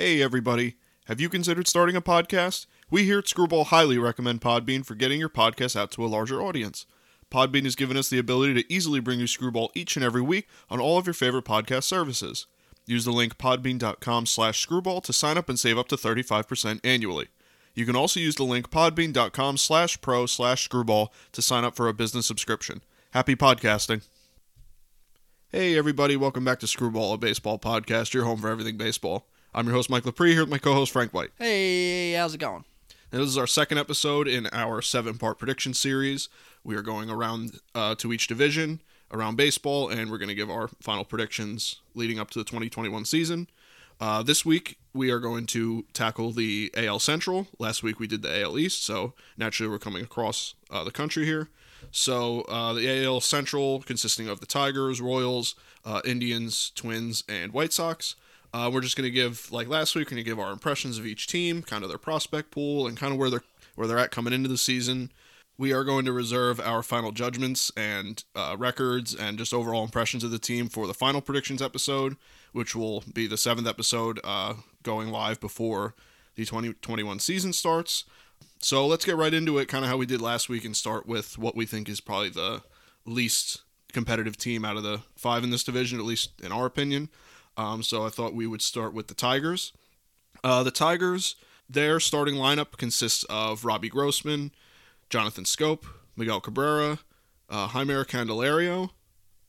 [0.00, 0.76] Hey, everybody.
[1.08, 2.64] Have you considered starting a podcast?
[2.90, 6.40] We here at Screwball highly recommend Podbean for getting your podcast out to a larger
[6.40, 6.86] audience.
[7.30, 10.48] Podbean has given us the ability to easily bring you Screwball each and every week
[10.70, 12.46] on all of your favorite podcast services.
[12.86, 17.28] Use the link podbean.com slash screwball to sign up and save up to 35% annually.
[17.74, 21.88] You can also use the link podbean.com slash pro slash screwball to sign up for
[21.88, 22.80] a business subscription.
[23.10, 24.06] Happy podcasting.
[25.50, 26.16] Hey, everybody.
[26.16, 29.26] Welcome back to Screwball, a baseball podcast, your home for everything baseball.
[29.52, 31.30] I'm your host, Mike Lepre, here with my co host, Frank White.
[31.36, 32.64] Hey, how's it going?
[33.10, 36.28] And this is our second episode in our seven part prediction series.
[36.62, 38.80] We are going around uh, to each division
[39.12, 43.04] around baseball, and we're going to give our final predictions leading up to the 2021
[43.04, 43.48] season.
[44.00, 47.48] Uh, this week, we are going to tackle the AL Central.
[47.58, 51.24] Last week, we did the AL East, so naturally, we're coming across uh, the country
[51.24, 51.48] here.
[51.90, 57.72] So, uh, the AL Central consisting of the Tigers, Royals, uh, Indians, Twins, and White
[57.72, 58.14] Sox.
[58.52, 60.98] Uh, we're just going to give, like last week, we're going to give our impressions
[60.98, 63.44] of each team, kind of their prospect pool, and kind of where they're
[63.76, 65.10] where they're at coming into the season.
[65.56, 70.24] We are going to reserve our final judgments and uh, records and just overall impressions
[70.24, 72.16] of the team for the final predictions episode,
[72.52, 75.94] which will be the seventh episode uh, going live before
[76.34, 78.04] the 2021 season starts.
[78.58, 81.06] So let's get right into it, kind of how we did last week, and start
[81.06, 82.62] with what we think is probably the
[83.04, 83.62] least
[83.92, 87.08] competitive team out of the five in this division, at least in our opinion.
[87.60, 89.74] Um, so I thought we would start with the Tigers.
[90.42, 91.36] Uh, the Tigers,
[91.68, 94.52] their starting lineup consists of Robbie Grossman,
[95.10, 95.84] Jonathan Schoop,
[96.16, 97.00] Miguel Cabrera,
[97.50, 98.92] uh, Jaime Candelario,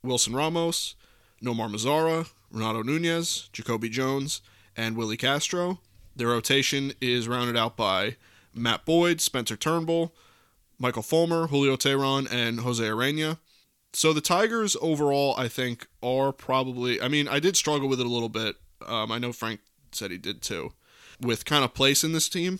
[0.03, 0.95] Wilson Ramos,
[1.41, 4.41] Nomar Mazara, Renato Nunez, Jacoby Jones,
[4.75, 5.79] and Willi Castro.
[6.13, 8.17] Their rotation is rounded out by
[8.53, 10.13] Matt Boyd, Spencer Turnbull,
[10.77, 13.37] Michael Fulmer, Julio Teheran, and Jose Urena.
[13.94, 17.02] So the Tigers overall, I think, are probably.
[17.02, 18.56] I mean, I did struggle with it a little bit.
[18.86, 19.59] Um, I know Frank
[19.92, 20.73] said he did too,
[21.20, 22.59] with kind of place in this team,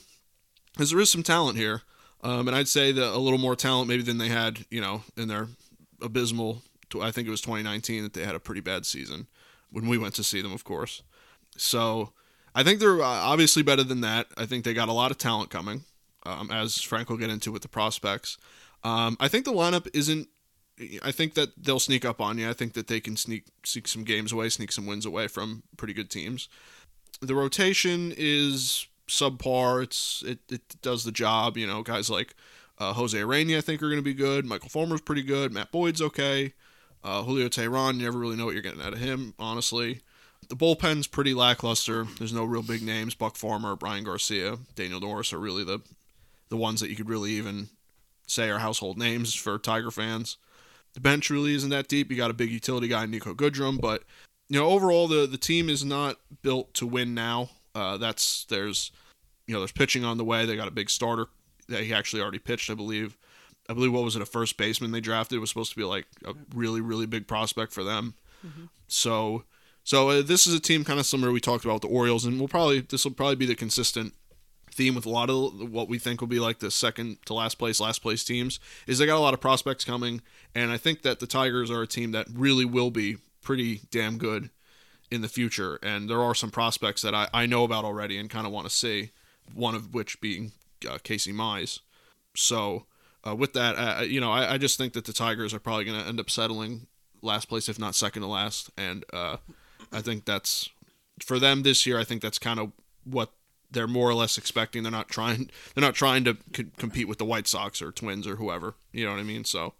[0.74, 1.82] because there is some talent here,
[2.22, 5.04] um, and I'd say that a little more talent maybe than they had, you know,
[5.18, 5.47] in their
[6.02, 6.64] abysmal.
[7.02, 9.28] I think it was 2019 that they had a pretty bad season
[9.72, 11.03] when we went to see them, of course.
[11.56, 12.12] So
[12.53, 14.28] I think they're uh, obviously better than that.
[14.38, 15.86] I think they got a lot of talent coming,
[16.25, 18.38] um, as Frank will get into with the prospects.
[18.84, 20.28] Um, I think the lineup isn't
[21.03, 22.50] I think that they'll sneak up on you.
[22.50, 25.64] I think that they can sneak sneak some games away, sneak some wins away from
[25.78, 26.50] pretty good teams.
[27.22, 29.84] The rotation is subpar.
[29.84, 31.58] It's it, it does the job.
[31.58, 32.36] You know, guys like
[32.80, 34.46] uh, Jose Urena I think are going to be good.
[34.46, 35.52] Michael Fulmer's pretty good.
[35.52, 36.53] Matt Boyd's okay.
[37.03, 40.02] Uh, Julio Teheran, you never really know what you're getting out of him, honestly.
[40.50, 42.06] The bullpen's pretty lackluster.
[42.20, 43.16] There's no real big names.
[43.16, 45.81] Buck Farmer, Brian Garcia, Daniel Norris are really the
[46.50, 47.70] the ones that you could really even
[48.28, 50.38] say are household names for Tiger fans.
[50.94, 52.12] The bench really isn't that deep.
[52.12, 54.03] You got a big utility guy, Niko Goodrum, but
[54.50, 57.50] you know overall the the team is not built to win now.
[57.74, 58.91] Uh, that's there's
[59.47, 60.46] you know there's pitching on the way.
[60.46, 61.28] They got a big starter
[61.69, 63.18] that he actually already pitched, I believe.
[63.69, 65.85] I believe what was it a first baseman they drafted it was supposed to be
[65.85, 68.16] like a really really big prospect for them.
[68.46, 68.66] Mm-hmm.
[68.88, 69.44] So
[69.84, 72.38] so uh, this is a team kind of similar we talked about the Orioles, and
[72.38, 74.13] we'll probably this will probably be the consistent
[74.72, 77.56] theme with a lot of what we think will be like the second to last
[77.56, 80.22] place, last place teams is they got a lot of prospects coming,
[80.56, 84.18] and I think that the Tigers are a team that really will be pretty damn
[84.18, 84.50] good
[85.09, 85.78] in the future.
[85.84, 88.68] And there are some prospects that I, I know about already and kind of want
[88.68, 89.12] to see.
[89.54, 90.54] One of which being
[90.90, 91.80] uh, Casey Mize.
[92.36, 92.86] So
[93.28, 96.00] uh, with that, you know, I, I, just think that the Tigers are probably going
[96.00, 96.88] to end up settling
[97.22, 99.38] last place, if not second to last, and uh,
[99.92, 100.70] I think that's
[101.20, 102.00] for them this year.
[102.00, 102.72] I think that's kind of
[103.03, 103.32] what
[103.72, 104.84] they're more or less expecting.
[104.84, 105.50] They're not trying.
[105.74, 106.38] They're not trying to
[106.78, 108.76] compete with the White Sox or Twins or whoever.
[108.92, 109.46] You know what I mean?
[109.46, 109.74] So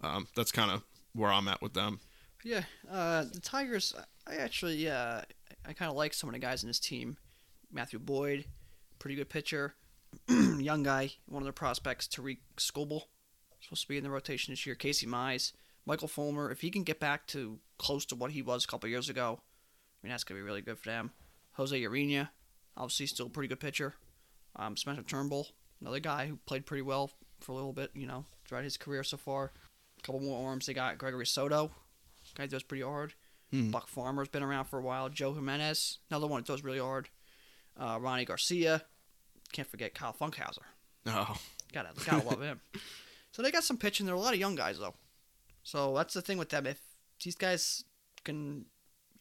[0.00, 0.82] um, that's kind of
[1.14, 2.00] where I'm at with them.
[2.44, 3.94] Yeah, uh, the Tigers.
[4.26, 5.22] I actually, uh,
[5.66, 7.16] I kind of like some of the guys in this team.
[7.72, 8.46] Matthew Boyd,
[8.98, 9.74] pretty good pitcher.
[10.28, 12.06] Young guy, one of their prospects.
[12.06, 13.02] Tarik Skubal,
[13.60, 14.74] supposed to be in the rotation this year.
[14.74, 15.52] Casey Mize,
[15.86, 16.50] Michael Fulmer.
[16.50, 19.40] If he can get back to close to what he was a couple years ago,
[19.40, 21.12] I mean that's gonna be really good for them.
[21.52, 22.30] Jose Urena,
[22.76, 23.94] Obviously, still a pretty good pitcher.
[24.56, 25.48] Um, Spencer Turnbull,
[25.80, 27.10] another guy who played pretty well
[27.40, 29.52] for a little bit, you know, throughout his career so far.
[29.98, 30.66] A couple more arms.
[30.66, 31.70] They got Gregory Soto,
[32.34, 33.14] guy does pretty hard.
[33.50, 33.70] Hmm.
[33.70, 35.08] Buck Farmer's been around for a while.
[35.08, 37.08] Joe Jimenez, another one that throws really hard.
[37.78, 38.82] Uh, Rony Garcia,
[39.52, 40.64] can't forget Kyle Funkhouser.
[41.06, 41.36] Oh,
[41.72, 42.60] gotta gotta love him.
[43.32, 44.04] So they got some pitching.
[44.04, 44.92] There are a lot of young guys though,
[45.62, 46.66] so that's the thing with them.
[46.66, 46.78] If
[47.24, 47.82] these guys
[48.24, 48.66] can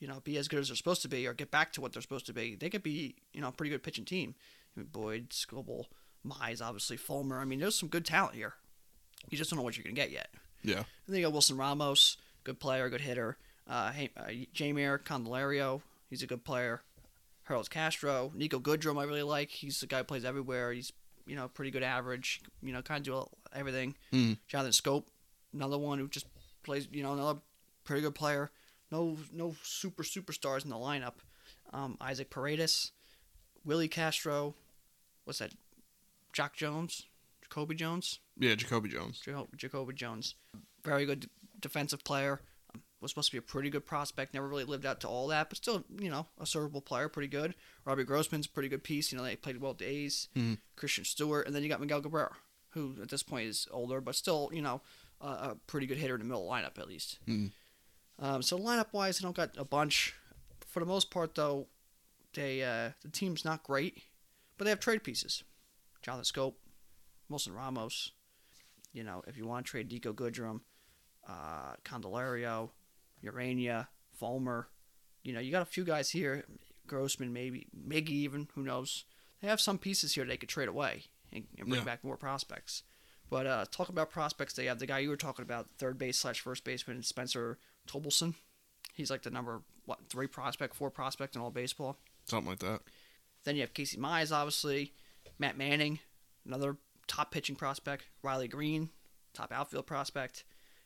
[0.01, 1.94] you know, be as good as they're supposed to be or get back to what
[1.94, 4.36] they're supposed to be, they could be, you know, a pretty good pitching team.
[4.75, 5.86] I mean, Boyd, Skubal,
[6.27, 7.39] Mize, obviously, Fulmer.
[7.39, 8.56] I mean, there's some good talent here.
[9.30, 10.30] You just don't know what you're going to get yet.
[10.63, 10.77] Yeah.
[10.77, 13.38] And then you got Wilson Ramos, good player, good hitter.
[13.68, 14.24] Uh, hey, uh,
[14.56, 16.81] Jeimer Candelario, he's a good player.
[17.44, 19.00] Harold Castro, Niko Goodrum.
[19.00, 19.50] I really like.
[19.51, 20.71] He's the guy who plays everywhere.
[20.71, 20.92] He's
[21.27, 22.42] you know pretty good average.
[22.63, 23.95] You know, kind of do everything.
[24.13, 24.38] Mhm.
[24.48, 25.03] Jonathan Schoop,
[25.53, 26.25] another one who just
[26.63, 26.88] plays.
[26.92, 27.39] You know, another
[27.83, 28.51] pretty good player.
[28.91, 31.15] No no super superstars in the lineup.
[31.73, 32.91] Um, Isaac Paredes,
[33.63, 34.55] Willi Castro,
[35.23, 35.53] what's that?
[36.33, 37.05] Jock Jones,
[37.41, 38.19] Jacoby Jones.
[38.38, 39.21] Yeah, Jacoby Jones.
[39.21, 40.35] Jo- Jacoby Jones,
[40.83, 41.29] very good
[41.59, 42.41] defensive player.
[42.99, 44.33] Was supposed to be a pretty good prospect.
[44.35, 47.27] Never really lived out to all that, but still, you know, a servable player, pretty
[47.29, 47.55] good.
[47.83, 49.11] Robbie Grossman's a pretty good piece.
[49.11, 50.27] You know, they played well the A's.
[50.35, 50.59] Mhm.
[50.77, 52.35] Christin Stewart, and then you got Miguel Cabrera,
[52.69, 54.81] who at this point is older, but still, you know,
[55.19, 57.17] uh, a pretty good hitter in the middle lineup at least.
[57.27, 57.51] Mhm.
[58.21, 60.13] Um, so lineup wise, they don't got a bunch.
[60.68, 61.68] For the most part, though,
[62.33, 64.03] they uh, the team's not great,
[64.57, 65.44] but they have trade pieces.
[66.01, 66.53] Jonathan Schoop,
[67.29, 68.12] Wilson Ramos.
[68.94, 70.62] You know, if you want to trade Niko Goodrum,
[71.27, 72.69] uh, Candelario,
[73.23, 73.88] Urena,
[74.19, 74.67] Fulmer,
[75.24, 76.45] you know, you got a few guys here.
[76.88, 79.06] Grossman, maybe Miggy, even who knows?
[79.41, 81.85] They have some pieces here they could trade away and, and bring Yeah.
[81.85, 82.83] back more prospects.
[83.31, 84.53] But uh, talk about prospects.
[84.53, 87.57] They have the guy you were talking about, third base slash first baseman, Spencer
[87.87, 88.35] Tobelson.
[88.93, 91.97] He's like the number what three prospect, four prospect in all baseball.
[92.25, 92.81] Something like that.
[93.45, 94.93] Then you have Casey Mize, obviously,
[95.39, 95.99] Matt Manning,
[96.45, 96.75] another
[97.07, 98.89] top pitching prospect, Riley Greene,
[99.33, 100.43] top outfield prospect,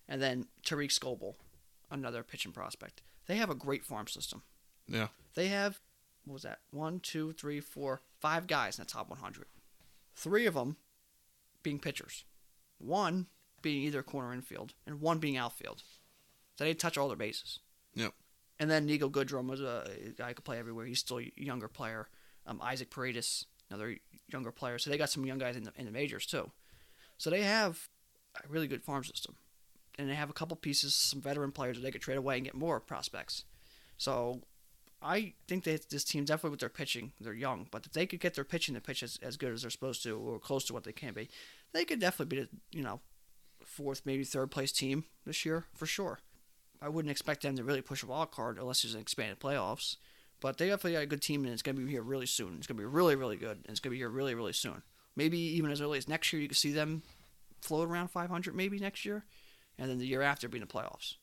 [0.07, 1.33] and then Tarik Skubal,
[1.91, 3.01] another pitching prospect.
[3.25, 4.43] They have a great farm system.
[4.87, 5.07] Yeah.
[5.33, 5.81] They have
[6.25, 6.59] what was that?
[6.71, 9.45] One, two, three, four, five guys in the top 100.
[10.15, 10.77] Three of them
[11.61, 12.23] being pitchers,
[12.77, 13.27] one
[13.61, 15.81] being either corner infield, and one being outfield.
[16.57, 17.59] So they touch all their bases.
[17.95, 18.13] Yep.
[18.59, 19.85] And then Niko Goodrum was a
[20.17, 20.85] guy who could play everywhere.
[20.85, 22.07] He's still a younger player.
[22.45, 24.77] Um, Isaac Paredes, another younger player.
[24.77, 26.51] So they got some young guys in the, in the majors too.
[27.17, 27.89] So they have
[28.35, 29.35] a really good farm system.
[29.97, 32.45] And they have a couple pieces, some veteran players that they could trade away and
[32.45, 33.45] get more prospects.
[33.97, 34.41] So
[35.01, 38.19] I think that this team definitely with their pitching, they're young, but if they could
[38.19, 40.73] get their pitching to pitch as, as good as they're supposed to or close to
[40.73, 41.29] what they can be,
[41.75, 43.01] they could definitely be the you know
[43.63, 46.19] fourth, maybe third place team this year for sure.
[46.81, 49.97] I wouldn't expect them to really push a wild card unless there's an expanded playoffs.
[50.41, 52.57] But they definitely got a good team, and it's going to be here really soon.
[52.57, 54.51] It's going to be really, really good, and it's going to be here really, really
[54.53, 54.83] soon.
[55.15, 57.03] Maybe even as early as next year, you could see them
[57.61, 59.25] float around 500 maybe next year,
[59.79, 61.15] and then the year after being in the playoffs.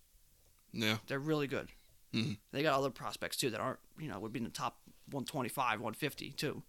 [0.73, 0.97] Yeah.
[1.07, 1.69] They're really good.
[2.15, 2.39] Mhm.
[2.53, 5.81] They got other prospects too that aren't, you know, would be in the top 125,
[5.81, 6.63] 150 too,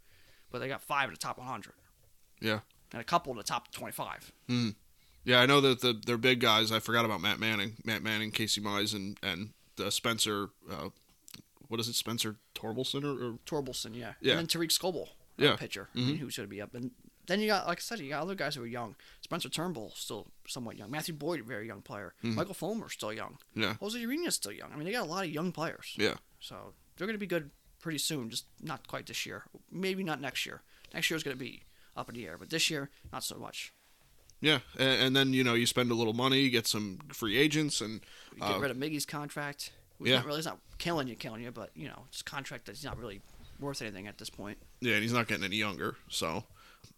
[0.51, 1.74] but they got five in the top 100.
[2.41, 2.59] Yeah.
[2.94, 4.31] And a couple in the top 25.
[5.25, 6.72] Yeah, I know that the they're big guys.
[6.72, 9.50] I forgot about Matt Manning, Matt Manning, Casey Mize, and and
[9.84, 10.50] uh, Spencer.
[10.69, 10.90] Uh,
[11.69, 14.13] what is it, Spencer Torbelson or, or Torkelson, yeah.
[14.22, 14.34] Yeah.
[14.34, 15.07] And then Tarik Skubal,
[15.38, 15.56] Yeah.
[15.56, 16.75] pitcher, I mean, who's going to be up.
[16.75, 16.92] And
[17.25, 18.96] then you got, like I said, you got other guys who are young.
[19.22, 20.92] Spencer Turnbull, still somewhat young.
[20.92, 22.13] Matthew Boyd, a very young player.
[22.22, 23.38] Michael Fulmer, still young.
[23.56, 24.72] yeah, Jose Urena's still young.
[24.72, 25.96] I mean, they got a lot of young players.
[25.98, 27.50] yeah, So they're going to be good
[27.80, 29.46] pretty soon, just not quite this year.
[29.72, 30.62] Maybe not next year.
[30.94, 31.63] Next year is going to be
[31.95, 33.74] up in the air, but this year, not so much.
[34.42, 34.60] yeah.
[34.78, 37.81] And, and then you know you spend a little money, you get some free agents,
[37.81, 38.01] and
[38.34, 39.72] You get Uh, rid of Miggy's contract.
[40.00, 40.18] Which yeah.
[40.18, 42.84] not really, it's not killing you, killing you, but, you know, it's a contract that's
[42.84, 43.22] not really
[43.60, 44.57] worth anything at this point.
[44.81, 45.95] yeah, and he's not getting any younger.
[46.10, 46.44] So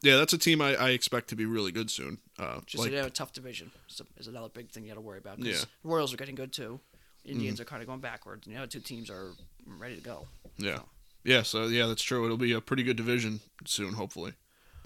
[0.01, 2.19] yeah, that's a team I, I expect to be really good soon.
[2.39, 3.69] Uh, Just like, they have a tough division.
[3.89, 5.37] Is, is another big thing you got to worry about.
[5.39, 5.53] Yeah.
[5.57, 6.79] the Royals are getting good too.
[7.25, 7.61] Indians Mm-hmm.
[7.61, 9.31] are kind of going backwards, and the other two teams are
[9.67, 10.25] ready to go.
[10.57, 10.79] Yeah.
[11.23, 12.23] Yeah, so yeah, that's true.
[12.25, 14.33] It'll be a pretty good division soon, hopefully.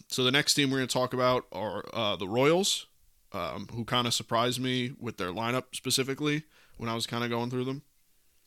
[0.09, 2.87] So the next team we're going to talk about are uh, the Royals,
[3.31, 6.43] um, who kind of surprised me with their lineup specifically
[6.77, 7.83] when I was kind of going through them.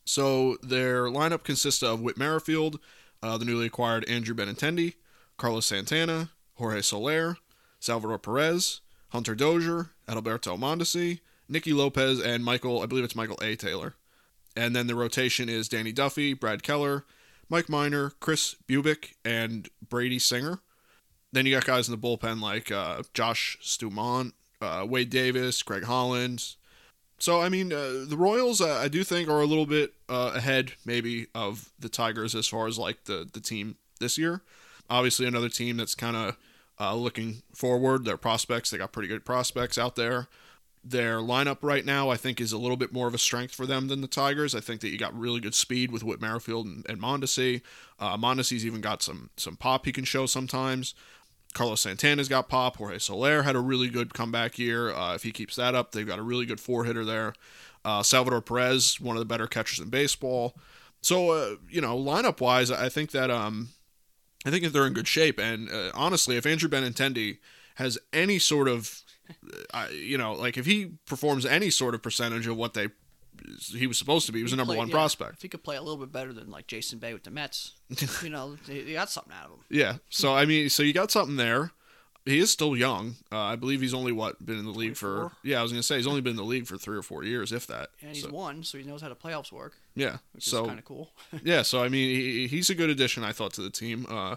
[0.04, 2.80] So their lineup consists of Whit Merrifield,
[3.22, 4.94] uh, the newly acquired Andrew Benintendi,
[5.36, 7.36] Carlos Santana, Jorge Soler,
[7.78, 13.54] Salvador Perez, Hunter Dozier, Adalberto Mondesi, Nicky Lopez, and Michael, I believe it's Michael A.
[13.54, 13.94] Taylor.
[14.56, 17.04] And then the rotation is Danny Duffy, Brad Keller,
[17.48, 20.60] Mike Minor, Kris Bubic, and Brady Singer.
[21.32, 25.84] Then you got guys in the bullpen like uh, Josh Stumont, uh, Wade Davis, Greg
[25.84, 26.56] Holland.
[27.18, 30.32] So I mean, uh, the Royals uh, I do think are a little bit uh,
[30.34, 34.42] ahead maybe of the Tigers as far as like the the team this year.
[34.90, 36.36] Obviously, another team that's kind of
[36.80, 38.04] uh, looking forward.
[38.04, 40.28] Their prospects, they got pretty good prospects out there.
[40.84, 43.66] Their lineup right now, I think, is a little bit more of a strength for
[43.66, 44.52] them than the Tigers.
[44.52, 47.62] I think that you got really good speed with Whit Merrifield and, and Mondesi.
[48.00, 50.94] Uh, Mondesi's even got some some pop he can show sometimes.
[51.52, 52.76] Carlos Santana's got pop.
[52.76, 54.92] Jorge Soler had a really good comeback year.
[54.92, 57.34] Uh, if he keeps that up, they've got a really good four hitter there.
[57.84, 60.56] Uh, Salvador Perez, one of the better catchers in baseball.
[61.00, 63.70] So, uh, you know, lineup wise, I think that um,
[64.46, 65.38] I think that they're in good shape.
[65.38, 67.38] And uh, honestly, if Andrew Benintendi
[67.76, 69.02] has any sort of,
[69.74, 72.88] uh, you know, like if he performs any sort of percentage of what they
[73.76, 74.38] he was supposed to be.
[74.38, 75.34] He was a number Play- one yeah, prospect.
[75.34, 77.72] If he could play a little bit better than like Jason Bay with the Mets,
[78.22, 79.58] you know, they got something out of him.
[79.70, 79.96] Yeah.
[80.10, 81.72] So I mean, so you got something there.
[82.24, 83.16] He is still young.
[83.32, 85.32] Uh, I believe he's only what been in the league for.
[85.42, 87.24] Yeah, I was gonna say he's only been in the league for three or four
[87.24, 87.88] years, if that.
[88.00, 90.18] And he's So- won, so he knows how the playoffs work, yeah.
[90.32, 91.10] which So is kind of cool.
[91.42, 94.06] yeah, so I mean, he, he's a good addition, I thought, to the team.
[94.08, 94.36] Uh,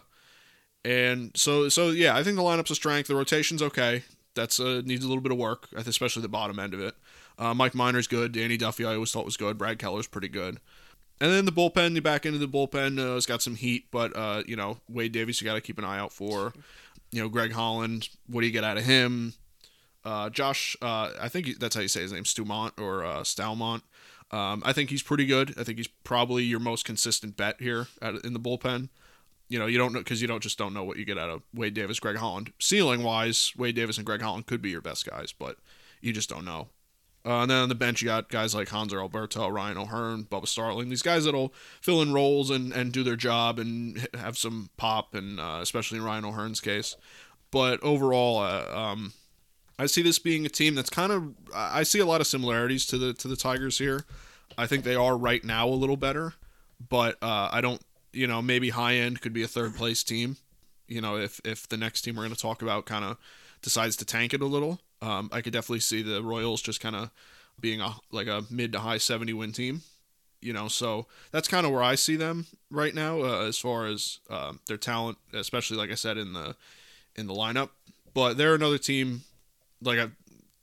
[0.83, 3.07] and so, so yeah, I think the lineup's a strength.
[3.07, 4.03] The rotation's okay.
[4.35, 6.95] That's uh, needs a little bit of work, especially the bottom end of it.
[7.37, 8.31] Uh, Mike Minor's good.
[8.31, 9.57] Danny Duffy, I always thought was good.
[9.57, 10.59] Brad Keller's pretty good.
[11.21, 13.85] And then the bullpen, the back end of the bullpen uh, has got some heat,
[13.89, 16.53] but uh, you know, Wade Davis, you got to keep an eye out for.
[17.11, 19.33] You know, Greg Holland, what do you get out of him?
[20.03, 23.83] Uh, Josh, uh, I think that's how you say his name, Stumont or uh, Stalmont.
[24.31, 25.53] Um, I think he's pretty good.
[25.57, 28.89] I think he's probably your most consistent bet here at, in the bullpen.
[29.47, 31.29] You know, you don't know because you don't just don't know what you get out
[31.29, 32.51] of Wade Davis, Greg Holland.
[32.59, 35.57] Ceiling wise, Wade Davis and Greg Holland could be your best guys, but
[36.01, 36.67] you just don't know.
[37.25, 40.47] Uh, and then on the bench, you got guys like Hanser Alberto, Ryan O'Hearn, Bubba
[40.47, 40.89] Starling.
[40.89, 45.15] These guys that'll fill in roles and, and do their job and have some pop,
[45.15, 46.95] and uh, especially in Ryan O'Hearn's case.
[47.49, 49.13] But overall, uh, um,
[49.79, 51.33] I see this being a team that's kind of.
[51.53, 54.05] I see a lot of similarities to the to the Tigers here.
[54.57, 56.33] I think they are right now a little better,
[56.89, 57.81] but uh, I don't.
[58.13, 60.37] You know, maybe high end could be a third place team.
[60.87, 63.17] You know, if if the next team we're going to talk about kind of
[63.61, 66.95] decides to tank it a little, um, I could definitely see the Royals just kind
[66.95, 67.11] of
[67.59, 69.81] being a like a mid to high seventy win team.
[70.41, 73.87] You know, so that's kind of where I see them right now uh, as far
[73.87, 76.55] as uh, their talent, especially like I said in the
[77.15, 77.69] in the lineup.
[78.13, 79.23] But they're another team
[79.81, 80.07] like I,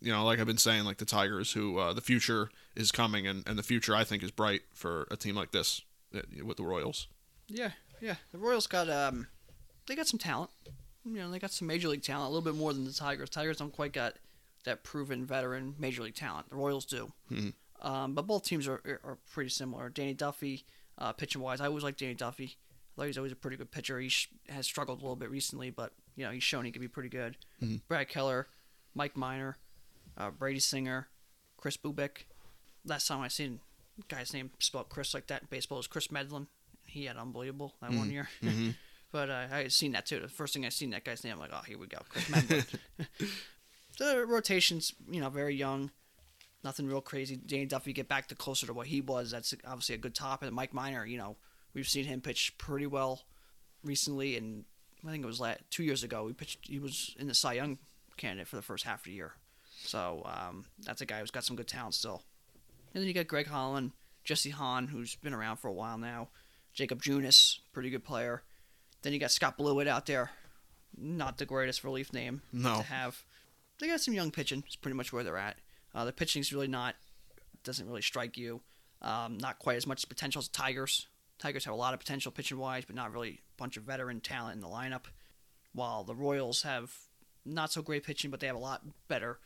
[0.01, 3.27] you know, like I've been saying, like the Tigers, who uh, the future is coming,
[3.27, 5.83] and, and the future I think is bright for a team like this
[6.15, 7.09] uh, with the Royals.
[7.49, 7.71] Yeah,
[8.01, 8.17] yeah.
[8.33, 9.29] The Royals got um,
[9.87, 10.51] they got some talent.
[11.05, 13.29] You know, they got some major league talent, a little bit more than the Tigers.
[13.31, 14.15] Tigers don't quite got
[14.65, 16.49] that proven veteran major league talent.
[16.51, 17.13] The Royals do.
[17.31, 17.55] Mhm.
[17.81, 19.89] Um, but both teams are are pretty similar.
[19.91, 20.65] Danny Duffy,
[20.99, 22.57] uh, pitching wise, I always like Danny Duffy.
[22.57, 23.99] I thought he's always a pretty good pitcher.
[23.99, 26.81] He sh- has struggled a little bit recently, but you know he's shown he can
[26.83, 27.37] be pretty good.
[27.61, 27.81] Mhm.
[27.89, 28.47] Brad Keller,
[28.95, 29.57] Mike Minor,
[30.17, 31.09] uh, Brady Singer,
[31.57, 32.25] Kris Bubic.
[32.85, 33.61] Last time I seen
[33.99, 36.47] a guy's name spelled Chris like that in baseball was Kris Medlen.
[36.87, 38.29] He had unbelievable that one year.
[39.13, 40.21] But uh, I had seen that too.
[40.21, 41.99] The first thing I seen that guy's name, I'm like, oh, here we go,
[43.99, 45.91] the rotation's you know very young,
[46.65, 47.37] nothing real crazy.
[47.37, 49.31] Danny Duffy get back to closer to what he was.
[49.31, 50.43] That's obviously a good top.
[50.43, 51.37] And Mike Minor, you know,
[51.75, 53.23] we've seen him pitch pretty well
[53.85, 54.65] recently, and
[55.07, 56.25] I think it was la two years ago.
[56.25, 56.67] We pitched.
[56.67, 57.79] He was in the Cy Young
[58.17, 59.35] candidate for the first half of the year.
[59.85, 62.23] So um, that's a guy who's got some good talent still.
[62.95, 63.93] And then you got Greg Holland,
[64.25, 66.29] Jesse Hahn, who's been around for a while now,
[66.73, 68.43] Jakob Junis, pretty good player.
[69.03, 70.31] Then you got Scott Blewett out there,
[70.97, 72.77] not the greatest relief name No.
[72.79, 73.23] to have.
[73.81, 74.63] They got some young pitching.
[74.67, 75.57] It's pretty much where they're at.
[75.95, 76.95] Uh, the pitching's really not
[77.65, 78.61] doesn't really strike you.
[79.03, 81.07] Um, not quite as much potential as the Tigers.
[81.39, 84.21] Tigers have a lot of potential pitching wise, but not really a bunch of veteran
[84.21, 85.05] talent in the lineup.
[85.73, 86.93] While the Royals have
[87.45, 89.39] not so great pitching, but they have a lot better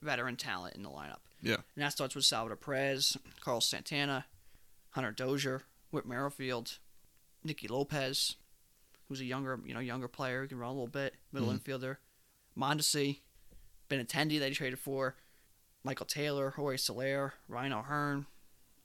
[0.00, 1.18] veteran talent in the lineup.
[1.42, 1.56] Yeah.
[1.74, 4.26] And that starts with Salvador Perez, Carlos Santana,
[4.90, 6.78] Hunter Dozier, Whit Merrifield,
[7.42, 8.36] Nicky Lopez,
[9.10, 11.58] who's a younger, you know, younger player, who can run a little bit, middle Mhm.
[11.60, 11.96] infielder,
[12.56, 13.20] Mondesi,
[13.88, 15.16] Benintendi they traded for,
[15.82, 18.26] Michael Taylor, Jorge Soler, Ryan O'Hearn,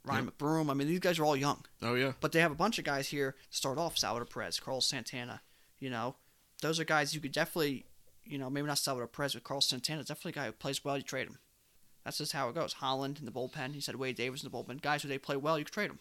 [0.03, 0.69] Ryan McBroom.
[0.69, 2.13] I mean, these guys are all young, Oh yeah.
[2.21, 3.97] but they have a bunch of guys here to start off.
[3.97, 5.41] Salvador Perez, Carlos Santana,
[5.79, 6.15] you know,
[6.61, 7.85] those are guys you could definitely,
[8.23, 10.83] you know, maybe not Salvador Perez, but Carlos Santana is definitely a guy who plays
[10.83, 10.97] well.
[10.97, 11.37] You trade him.
[12.03, 12.73] That's just how it goes.
[12.73, 13.73] Holland in the bullpen.
[13.73, 14.81] He said Wade Davis in the bullpen.
[14.81, 15.99] Guys who they play well, you trade him.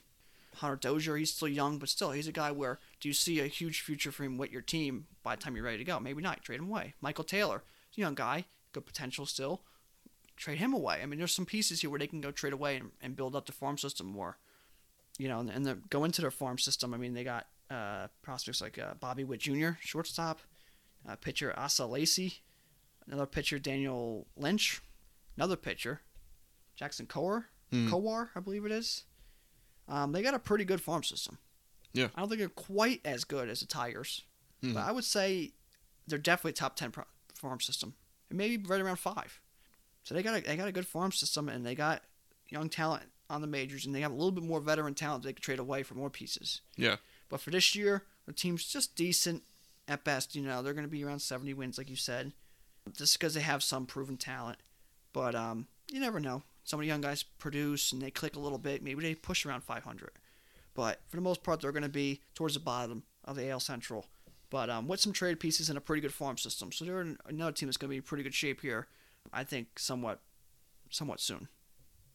[0.56, 3.46] Hunter Dozier, he's still young, but still, he's a guy where do you see a
[3.46, 5.99] huge future for him with your team by the time you're ready to go?
[6.00, 6.42] Maybe not.
[6.42, 6.94] Trade him away.
[7.00, 7.62] Michael Taylor,
[7.94, 9.62] young guy, good potential still.
[10.37, 11.00] Trade him away.
[11.02, 13.37] I mean, there's some pieces here where they can go trade away and, and build
[13.37, 14.38] up the farm system more.
[15.18, 16.92] You know, and, and the, go into their farm system.
[16.92, 20.40] I mean, they got uh, prospects like uh, Bobby Witt Jr., shortstop,
[21.08, 22.42] uh, pitcher Asa Lacy,
[23.06, 24.80] another pitcher Daniel Lynch,
[25.37, 26.00] another pitcher
[26.76, 27.88] Jackson Hmm.
[27.88, 29.04] Kowar, I believe it is.
[29.88, 31.38] Um, they got a pretty good farm system.
[31.92, 32.08] Yeah.
[32.14, 34.22] I don't think they're quite as good as the Tigers,
[34.62, 34.74] Mhm.
[34.74, 35.52] but I would say
[36.06, 37.94] they're definitely top ten pro- farm system,
[38.30, 39.40] and maybe right around five.
[40.04, 42.02] So they got a, they got a good farm system, and they got
[42.48, 45.32] young talent on the majors, and they have a little bit more veteran talent they
[45.32, 46.60] could trade away for more pieces.
[46.76, 46.96] Yeah.
[47.28, 49.44] But for this year, the team's just decent
[49.88, 50.34] at best.
[50.34, 52.32] You know, they're going to be around 70 wins, like you said,
[52.92, 54.58] just because they have some proven talent.
[55.12, 56.42] But um, you never know.
[56.64, 58.83] Some of the young guys produce and they click a little bit.
[58.83, 60.11] Maybe they push around 500.
[60.75, 63.61] But for the most part, they're going to be towards the bottom of the AL
[63.61, 64.06] Central.
[64.50, 67.52] But um, with some trade pieces and a pretty good farm system, so they're another
[67.52, 68.87] team that's going to be in pretty good shape here.
[69.33, 70.21] I think somewhat,
[70.90, 71.49] somewhat soon.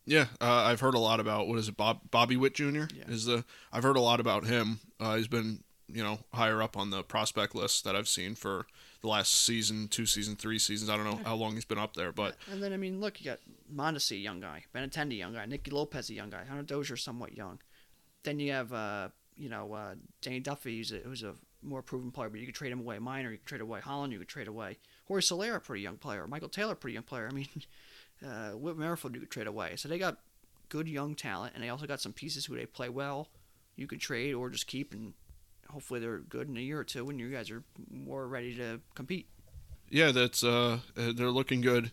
[0.06, 2.86] Yeah, uh, I've heard a lot about what is it, Bob Bobby Witt Jr.
[2.96, 3.04] Yeah.
[3.08, 4.80] is the I've heard a lot about him.
[5.00, 8.66] Uh, he's been you know higher up on the prospect list that I've seen for
[9.02, 10.90] the last season, two season, three seasons.
[10.90, 13.20] I don't know how long he's been up there, but And then I mean, look,
[13.22, 13.40] you got
[13.74, 17.60] Mondesi, young guy, Benintendi, young guy, Nicky Lopez, a young guy, Hunter Dozier, somewhat young.
[18.24, 22.12] Then you have uh, you know uh, Danny Duffy, who's a, who's a more proven
[22.12, 23.00] player, but you could trade him away.
[23.00, 24.78] Minor, you could trade away Holland, you could trade away
[25.08, 26.28] Jorge Soler, pretty young player.
[26.28, 27.28] Michael Taylor, pretty young player.
[27.30, 27.48] I mean,
[28.26, 29.76] uh, Whit Merrifield, you could trade away.
[29.76, 30.18] So they got
[30.70, 33.30] good young talent, and they also got some pieces who they play well.
[33.76, 35.14] You could trade or just keep, and
[35.72, 38.80] hopefully they're good in a year or two when you guys are more ready to
[38.96, 39.28] compete.
[39.90, 41.92] yeah, that's uh, uh, they're looking good.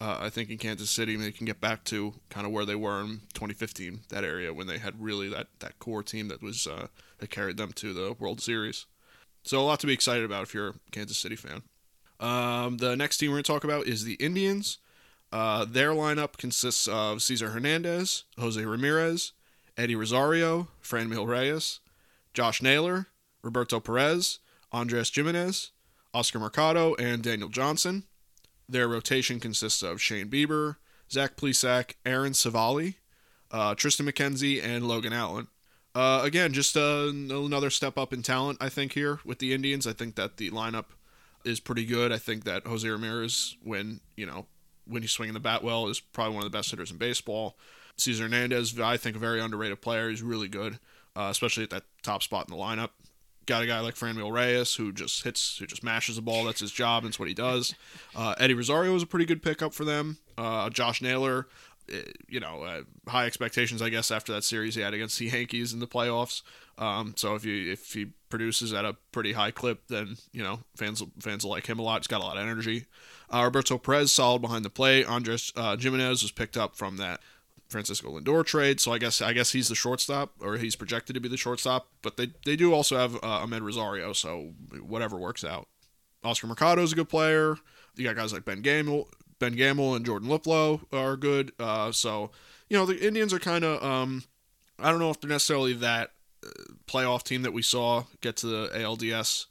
[0.00, 2.76] Uh, I think in Kansas City they can get back to kind of where they
[2.76, 6.68] were in 2015, that area when they had really that, that core team that was
[6.68, 6.86] uh,
[7.18, 8.86] that carried them to the World Series.
[9.42, 11.62] So a lot to be excited about if you're a Kansas City fan.
[12.20, 14.78] Um, the next team we're going to talk about is the Indians.
[15.32, 19.32] Uh, their lineup consists of Cesar Hernandez, Jose Ramirez,
[19.76, 21.80] Eddie Rosario, Franmil Reyes,
[22.38, 23.08] Josh Naylor,
[23.42, 24.38] Roberto Perez,
[24.70, 25.72] Andres Gimenez,
[26.14, 28.04] Oscar Mercado, and Daniel Johnson.
[28.68, 30.76] Their rotation consists of Shane Bieber,
[31.10, 32.94] Zach Plesac, Aaron Civale,
[33.50, 35.48] uh, Triston McKenzie, and Logan Allen.
[35.96, 39.84] Uh, again, just uh, another step up in talent, I think, here with the Indians.
[39.84, 40.90] I think that the lineup
[41.44, 42.12] is pretty good.
[42.12, 44.46] I think that Jose Ramirez, when, you know,
[44.86, 47.58] when he's swinging the bat well, is probably one of the best hitters in baseball.
[47.96, 50.08] Cesar Hernandez, I think, a very underrated player.
[50.08, 50.78] He's really good,
[51.18, 52.90] uh, especially at that top spot in the lineup.
[53.46, 56.44] Got a guy like Franmil Reyes who just hits, who just mashes the ball.
[56.44, 57.02] That's his job.
[57.02, 57.74] That's what he does.
[58.14, 60.18] Uh, Eddie Rosario was a pretty good pickup for them.
[60.36, 61.48] Uh, Josh Naylor,
[61.90, 65.26] eh, you know, uh, high expectations, I guess, after that series he had against the
[65.26, 66.42] Yankees in the playoffs.
[66.76, 70.60] Um, so if you if he produces at a pretty high clip, then you know
[70.76, 72.02] fans fans will like him a lot.
[72.02, 72.84] He's got a lot of energy.
[73.32, 75.04] Uh, Roberto Perez solid behind the plate.
[75.06, 77.20] Andres uh, Gimenez was picked up from that
[77.68, 81.20] Francisco Lindor trade, so I guess I guess he's the shortstop, or he's projected to
[81.20, 81.88] be the shortstop.
[82.02, 85.68] But they they do also have uh, Amed Rosario, so whatever works out.
[86.24, 87.56] Oscar Mercado is a good player.
[87.96, 91.52] You got guys like Ben Gamel, Ben Gamel, and Jordan Luplow are good.
[91.58, 92.30] Uh, so
[92.70, 94.24] you know the Indians are kind of um,
[94.78, 96.12] I don't know if they're necessarily that
[96.44, 96.50] uh,
[96.86, 99.46] playoff team that we saw get to the ALDS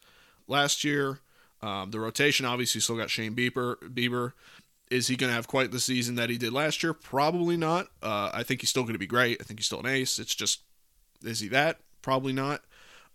[0.47, 1.19] last year.
[1.61, 3.77] Um, the rotation obviously still got Shane Bieber.
[3.77, 4.33] Bieber.
[4.89, 6.93] Is he going to have quite the season that he did last year?
[6.93, 7.87] Probably not.
[8.01, 9.37] Uh, I think he's still going to be great.
[9.41, 10.17] I think he's still an ace.
[10.17, 10.61] It's just,
[11.23, 11.79] is he that?
[12.01, 12.61] Probably not.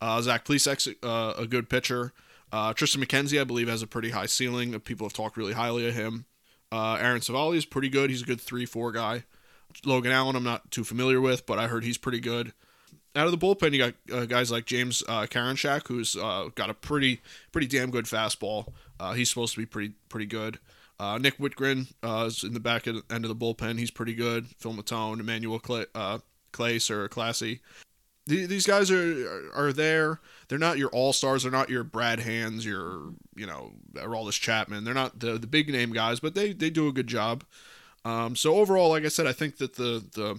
[0.00, 2.12] Uh, Zach Plesac's uh, a good pitcher.
[2.52, 4.78] Uh, Triston McKenzie, I believe, has a pretty high ceiling.
[4.80, 6.26] People have talked really highly of him.
[6.70, 8.10] Uh, Aaron Civale is pretty good.
[8.10, 9.24] He's a good 3 4 guy.
[9.86, 12.52] Logan Allen, I'm not too familiar with, but I heard he's pretty good.
[13.14, 16.68] Out of the bullpen, you got uh, guys like James uh, Karinchak, who's uh, got
[16.68, 17.20] a pretty
[17.52, 18.72] pretty damn good fastball.
[19.14, 20.58] He's supposed to be pretty pretty good.
[20.98, 23.78] Uh, Nick Wittgren uh, is in the back end of the bullpen.
[23.78, 24.46] He's pretty good.
[24.58, 26.18] Phil Matone, Emmanuel Clay, uh,
[26.52, 27.60] Clace or Classy.
[28.26, 30.20] The- These guys are are there.
[30.48, 31.42] They're not your all stars.
[31.42, 34.84] They're not your Brad Hands, your you know Aroldis Chapman.
[34.84, 37.42] They're not the the big name guys, but they they do a good job.
[38.04, 40.38] Um, so overall, like I said, I think that the the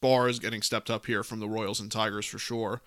[0.00, 2.82] bar is getting stepped up here from the Royals and Tigers for sure.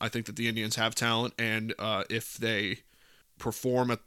[0.00, 2.78] I think that the Indians have talent, and uh, if they
[3.38, 4.00] perform at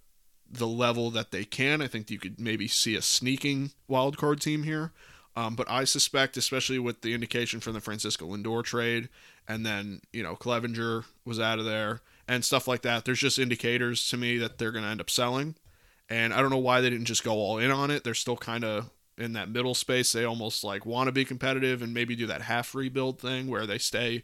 [0.52, 4.42] the level that they can, I think you could maybe see a sneaking wild card
[4.42, 4.92] team here.
[5.36, 9.10] Um, but I suspect, especially with the indication from the Francisco Lindor trade,
[9.48, 13.06] and then you know Clevinger was out of there and stuff like that.
[13.06, 15.56] There's just indicators to me that they're going to end up selling,
[16.10, 18.04] and I don't know why they didn't just go all in on it.
[18.04, 20.12] They're still kind of in that middle space.
[20.12, 23.68] They almost like want to be competitive and maybe do that half rebuild thing where
[23.68, 24.24] they stay,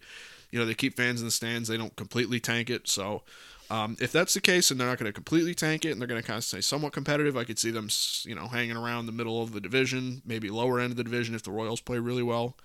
[0.51, 1.67] you know, they keep fans in the stands.
[1.67, 2.87] They don't completely tank it.
[2.87, 3.23] So
[3.69, 6.07] um, if that's the case and they're not going to completely tank it and they're
[6.07, 7.89] going to kind of stay somewhat competitive, I could see them,
[8.23, 11.35] you know, hanging around the middle of the division, maybe lower end of the division
[11.35, 12.55] if the Royals play really well.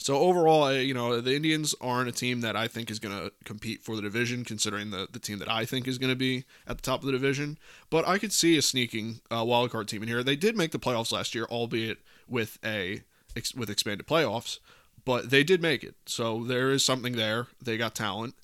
[0.00, 3.18] So overall, I, you know, the Indians aren't a team that I think is going
[3.18, 6.16] to compete for the division, considering the, the team that I think is going to
[6.16, 7.58] be at the top of the division.
[7.90, 10.22] But I could see a sneaking uh, wild card team in here.
[10.22, 11.98] They did make the playoffs last year, albeit
[12.28, 13.02] with a
[13.34, 14.60] ex- with expanded playoffs,
[15.04, 15.96] but they did make it.
[16.06, 17.48] So there is something there.
[17.60, 18.34] They got talent,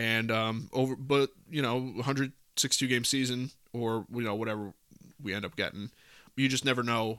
[0.00, 0.96] and um, over.
[0.96, 4.72] But you know, 162 game season, or you know whatever
[5.22, 5.90] we end up getting,
[6.36, 7.18] you just never know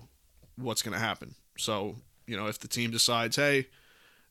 [0.55, 1.35] what's going to happen.
[1.57, 3.67] So you know, if the team decides, hey,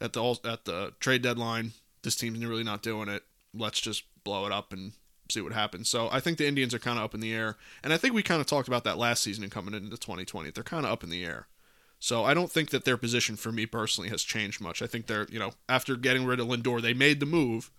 [0.01, 3.23] at the at the trade deadline, this team's really not doing it.
[3.55, 4.93] Let's just blow it up and
[5.31, 5.89] see what happens.
[5.89, 8.15] So I think the Indians are kind of up in the air, and I think
[8.15, 10.51] we kind of talked about that last season and coming into 2020.
[10.51, 11.47] They're kind of up in the air.
[12.03, 14.81] So I don't think that their position for me personally has changed much.
[14.81, 17.71] I think they're, you know, after getting rid of Lindor, they made the move.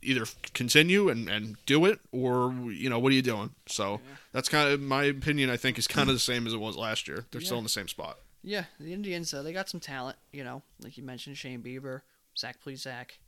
[0.00, 3.50] Either continue and, and do it, or you know, what are you doing?
[3.66, 4.00] So
[4.32, 5.50] that's kind of my opinion.
[5.50, 7.24] I think is kind of the same as it was last year.
[7.30, 8.18] They're still in the same spot.
[8.42, 12.02] Yeah, the Indians, uh, they got some talent, you know, like you mentioned, Shane Bieber,
[12.38, 13.18] Zach please zach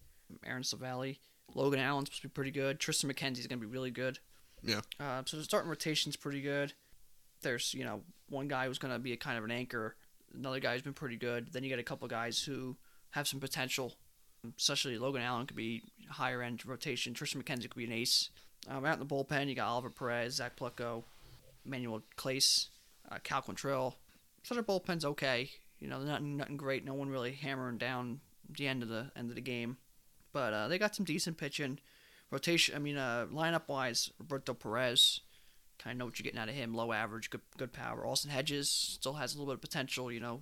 [0.46, 1.18] Aaron Civale,
[1.54, 2.78] Logan Allen's supposed to be pretty good.
[2.78, 4.20] Triston McKenzie's going to be really good.
[4.62, 4.80] Yeah.
[4.98, 6.74] Uh, so the starting rotation's pretty good.
[7.42, 9.96] There's, you know, one guy who's going to be a kind of an anchor.
[10.35, 11.52] Another guy who's been pretty good.
[11.52, 12.76] Then you got a couple guys who
[13.11, 13.94] have some potential.
[14.57, 17.14] Especially Logan Allen could be higher end rotation.
[17.14, 18.31] Triston McKenzie could be an ace.
[18.68, 21.05] Um, out in the bullpen, you got Oliver Perez, Zach Plucko,
[21.64, 22.68] Manuel Clace,
[23.11, 23.94] uh, Cal Quantrill.
[24.42, 25.50] So their bullpen's okay.
[25.79, 26.85] You know, nothing nothing great.
[26.85, 29.79] No one really hammering down the end of the end of the game,
[30.33, 31.79] but uh, they got some decent pitching.
[32.31, 35.20] Rotation, I mean, uh, lineup wise, Roberto Perez,
[35.79, 36.74] kind of know what you're getting out of him.
[36.74, 38.07] Low average, good good power.
[38.07, 40.12] Austin Hedges still has a little bit of potential.
[40.12, 40.40] You know,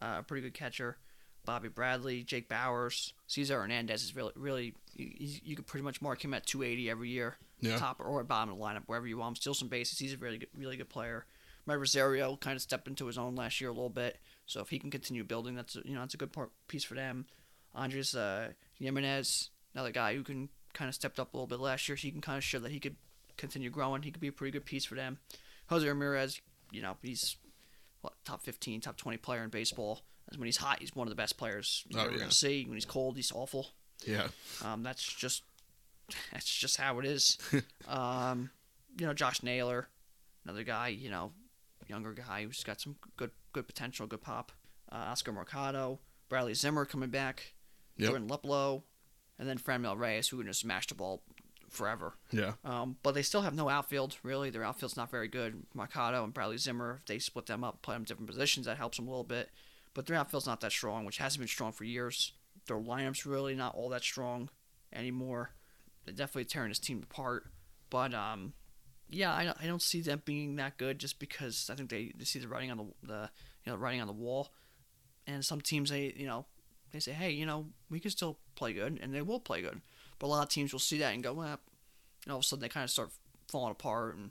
[0.00, 0.98] uh, pretty good catcher.
[1.46, 5.10] Bobby Bradley, Jake Bauers, Cesar Hernandez is really really you,
[5.44, 7.78] you could pretty much mark him at 280 every year, Yeah.
[7.78, 9.36] top or bottom of the lineup wherever you want him.
[9.36, 9.98] Steal some bases.
[9.98, 11.24] He's a really good, really good player.
[11.64, 14.68] My Rosario kind of stepped into his own last year a little bit, so if
[14.70, 17.26] he can continue building, that's a, you know that's a good part, piece for them.
[17.74, 21.88] Andres uh, Gimenez, another guy who can kind of stepped up a little bit last
[21.88, 22.96] year, so he can kind of show that he could
[23.36, 24.02] continue growing.
[24.02, 25.18] He could be a pretty good piece for them.
[25.68, 27.36] Jose Ramirez, you know, he's
[28.00, 30.02] what, top 15, top 20 player in baseball.
[30.36, 32.18] When he's hot, he's one of the best players you're Oh, ever yeah.
[32.20, 32.64] gonna see.
[32.64, 33.68] When he's cold, he's awful.
[34.04, 34.28] Yeah.
[34.64, 35.42] Um, that's just
[36.32, 37.38] that's just how it is.
[37.88, 38.50] um,
[38.98, 39.88] you know, Josh Naylor,
[40.44, 41.32] another guy, you know,
[41.88, 44.52] younger guy who's got some good good potential, good pop.
[44.90, 47.54] Uh, Oscar Mercado, Bradley Zimmer coming back,
[47.96, 48.10] Yep.
[48.10, 48.82] Jordan Luplow,
[49.38, 51.22] and then Franmil Reyes, who can just smash the ball
[51.70, 52.14] forever.
[52.30, 52.52] Yeah.
[52.64, 54.50] Um, but they still have no outfield, really.
[54.50, 55.62] Their outfield's not very good.
[55.74, 58.76] Mercado and Bradley Zimmer, if they split them up, play them in different positions, that
[58.76, 59.50] helps them a little bit.
[59.96, 62.32] But their outfield's not that strong, which hasn't been strong for years.
[62.68, 64.50] Their lineup's really not all that strong
[64.92, 65.52] anymore.
[66.04, 67.44] They're definitely tearing this team apart.
[67.88, 68.52] But um,
[69.08, 72.12] yeah, I don't, I don't see them being that good just because I think they,
[72.14, 73.30] they see the writing on the, the
[73.64, 74.52] you know writing on the wall,
[75.26, 76.44] and some teams they you know
[76.92, 79.80] they say hey you know we can still play good and they will play good,
[80.18, 81.58] but a lot of teams will see that and go well,
[82.24, 83.12] and all of a sudden they kind of start
[83.48, 84.30] falling apart and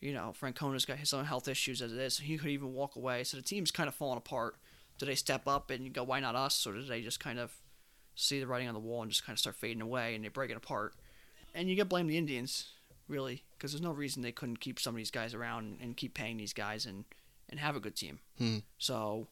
[0.00, 2.72] you know Francona's got his own health issues as it is, so he could even
[2.72, 3.24] walk away.
[3.24, 4.56] So the team's kind of falling apart.
[4.98, 7.38] Do they step up and you go why not us, or did they just kind
[7.38, 7.52] of
[8.14, 10.28] see the writing on the wall and just kind of start fading away and they
[10.28, 10.94] break it apart?
[11.54, 12.68] And you get blame the Indians
[13.08, 16.14] really, because there's no reason they couldn't keep some of these guys around and keep
[16.14, 17.04] paying these guys and
[17.50, 18.20] and have a good team.
[18.38, 18.58] Hmm.
[18.78, 19.28] So,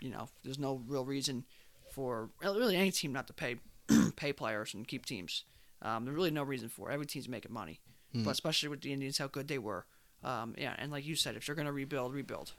[0.00, 1.44] you know, there's no real reason
[1.92, 3.56] for really any team not to pay
[4.16, 5.44] pay players and keep teams.
[5.82, 6.94] Um, there's really no reason for it.
[6.94, 7.80] Every team's making money,
[8.12, 8.24] Hmm.
[8.24, 9.84] but especially with the Indians, how good they were.
[10.24, 12.52] Um, yeah, and like you said, if you're gonna rebuild, rebuild.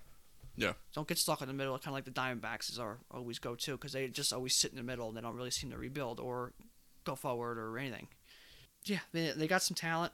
[0.55, 0.73] Yeah.
[0.93, 3.55] Don't get stuck in the middle, kind of like the Diamondbacks is our always go
[3.55, 5.77] to, because they just always sit in the middle and they don't really seem to
[5.77, 6.53] rebuild or
[7.03, 8.07] go forward or anything.
[8.85, 10.13] Yeah, they, they got some talent.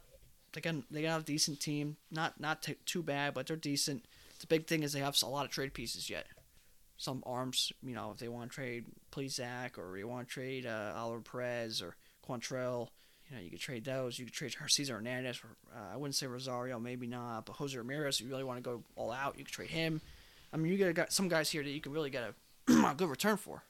[0.54, 1.98] They got they got a decent team.
[2.10, 4.06] Not not t- too bad, but they're decent.
[4.40, 6.26] The big thing is they have a lot of trade pieces yet.
[6.98, 10.66] Some arms, you know, if they want to trade Plesac or you want to trade
[10.66, 11.96] uh, Oliver Perez or
[12.28, 12.90] Quantrill,
[13.30, 14.18] you know, you could trade those.
[14.18, 15.42] You could trade Cesar Hernandez.
[15.74, 18.20] Uh, I wouldn't say Rosario, maybe not, but Jose Ramirez.
[18.20, 20.02] If you really want to go all out, you could trade him.
[20.54, 23.10] I mean, you got some guys here that you can really get a, a good
[23.10, 23.64] return for.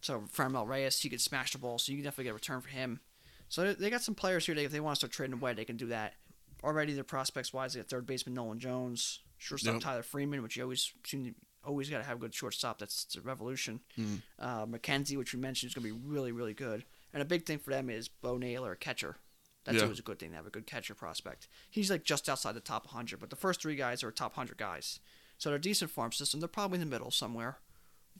[0.00, 2.60] So Franmil Reyes, he could smash the ball, so you can definitely get a return
[2.60, 3.00] for him.
[3.48, 5.64] So they- got some players here that if they want to start trading away, they
[5.64, 6.14] can do that.
[6.62, 9.82] Already, their prospects wise, they got third baseman Nolan Jones, shortstop Yep.
[9.82, 11.34] Tyler Freeman, which you always seem to
[11.66, 12.78] always got to have a good shortstop.
[12.78, 13.80] That's the revolution.
[13.96, 14.20] Mhm.
[14.38, 16.84] Uh, McKenzie, which we mentioned, is going to be really, really good.
[17.14, 19.16] And a big thing for them is Bo Naylor, a catcher.
[19.64, 19.84] That's Yeah.
[19.84, 21.48] always a good thing to have a good catcher prospect.
[21.70, 24.58] He's like just outside the top 100, but the first three guys are top 100
[24.58, 25.00] guys.
[25.38, 26.40] So they're a decent farm system.
[26.40, 27.58] They're probably in the middle somewhere.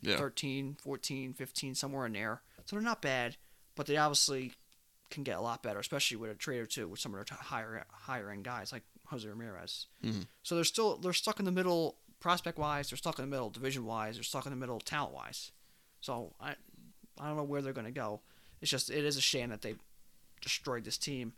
[0.01, 0.17] Yeah.
[0.17, 2.43] 13, 14, 15, somewhere in there.
[2.67, 3.37] So they're not bad,
[3.75, 4.53] but they obviously
[5.11, 7.39] can get a lot better, especially with a trade or two with some of their
[7.39, 9.87] higher higher end guys like Jose Ramirez.
[10.03, 10.27] Mhm.
[10.43, 12.91] So they're still they're stuck in the middle prospect wise.
[12.91, 14.17] They're stuck in the middle division wise.
[14.17, 15.53] They're stuck in the middle talent wise.
[16.01, 16.57] So I
[17.21, 18.23] I don't know where they're going to go.
[18.61, 19.77] It's just it is a shame that they
[20.41, 21.35] destroyed this team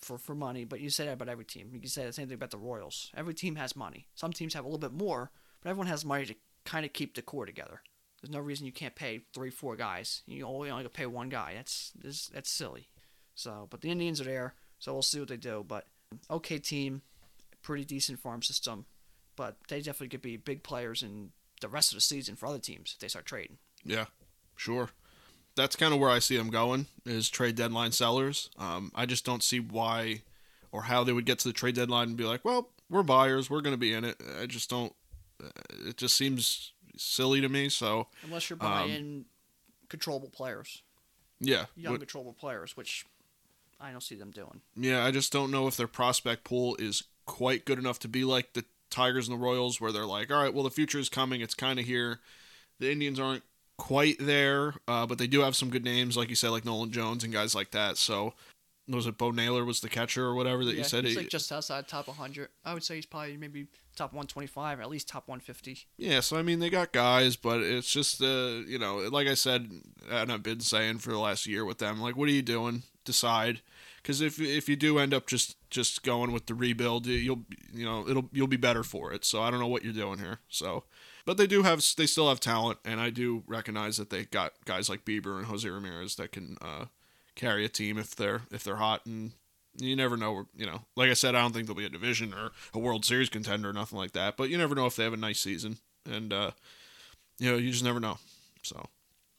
[0.00, 0.64] for for money.
[0.64, 1.70] But you say that about every team.
[1.72, 3.10] You can say the same thing about the Royals.
[3.16, 4.06] Every team has money.
[4.14, 5.30] Some teams have a little bit more,
[5.62, 6.34] but everyone has money to
[6.64, 7.82] kind of keep the core together.
[8.20, 10.22] There's no reason you can't pay three, four guys.
[10.26, 11.54] You only only pay one guy.
[11.54, 12.88] That's that's, that's silly.
[13.34, 15.64] So, but the Indians are there, so we'll see what they do.
[15.66, 15.86] But
[16.30, 17.02] okay team,
[17.62, 18.86] pretty decent farm system,
[19.36, 21.30] but they definitely could be big players in
[21.60, 23.58] the rest of the season for other teams if they start trading.
[23.84, 24.06] Yeah,
[24.56, 24.90] sure.
[25.58, 28.48] That's kind of where I see them going is trade deadline sellers.
[28.58, 30.22] Um, I just don't see why
[30.70, 33.50] or how they would get to the trade deadline and be like, well, we're buyers,
[33.50, 34.22] we're going to be in it.
[34.40, 34.94] I just don't.
[35.42, 35.48] uh,
[35.86, 37.68] It just seems silly to me.
[37.70, 39.24] So Unless you're Um, buying
[39.88, 40.82] controllable players,
[41.40, 43.04] yeah, young What- controllable players, which
[43.80, 44.60] I don't see them doing.
[44.76, 45.04] yeah.
[45.04, 48.52] I just don't know if their prospect pool is quite good enough to be like
[48.52, 51.40] the Tigers and the Royals, where they're like, all right, well, the future is coming.
[51.40, 52.20] It's kind of here.
[52.78, 53.42] The Indians aren't
[53.78, 56.90] quite there, uh, but they do have some good names, like you said, like Nolan
[56.90, 57.96] Jones and guys like that.
[57.96, 58.34] So,
[58.88, 61.04] was it Bo Naylor was the catcher or whatever that yeah, you said?
[61.04, 62.48] he's He- like just outside top 100.
[62.64, 65.86] I would say he's probably maybe top 125 or at least top 150.
[65.96, 69.34] Yeah, so I mean they got guys, but it's just uh, you know, like I
[69.34, 69.70] said,
[70.10, 72.82] and I've been saying for the last year with them, like, what are you doing?
[73.04, 73.62] Decide,
[74.02, 77.84] because if if you do end up just just going with the rebuild, you'll you
[77.84, 79.24] know it'll you'll be better for it.
[79.24, 80.40] So I don't know what you're doing here.
[80.48, 80.84] So,
[81.28, 84.54] but they do have they still have talent, and I do recognize that they got
[84.64, 86.86] guys like Bieber and Jose Ramirez that can uh,
[87.34, 89.32] carry a team if they're if they're hot and.
[89.80, 90.80] You never know, you know.
[90.96, 93.68] Like I said, I don't think there'll be a division or a World Series contender
[93.68, 94.36] or nothing like that.
[94.36, 96.50] But you never know if they have a nice season, and uh,
[97.38, 98.18] you know, you just never know.
[98.64, 98.88] So,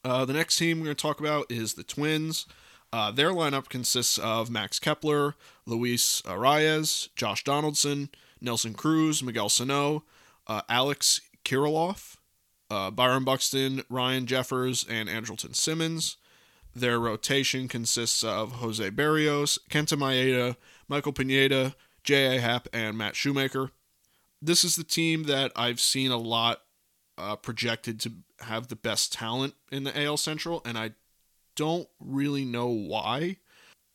[0.02, 2.46] uh, the next team we're going to talk about is the Twins.
[2.90, 5.34] Uh, their lineup consists of Max Kepler,
[5.66, 8.08] Luis Arraez, Josh Donaldson,
[8.40, 10.04] Nelson Cruz, Miguel Sano,
[10.46, 11.20] uh, Alex
[11.50, 12.16] Kirilloff,
[12.70, 16.16] uh, Byron Buxton, Ryan Jeffers, and Andrelton Simmons.
[16.74, 20.54] Their rotation consists of Jose Berrios, Kenta Maeda,
[20.86, 22.40] Michael Pineda, J.A.
[22.40, 23.72] Happ, and Matt Shoemaker.
[24.40, 26.60] This is the team that I've seen a lot
[27.18, 30.92] uh, projected to have the best talent in the AL Central, and I
[31.56, 33.38] don't really know why.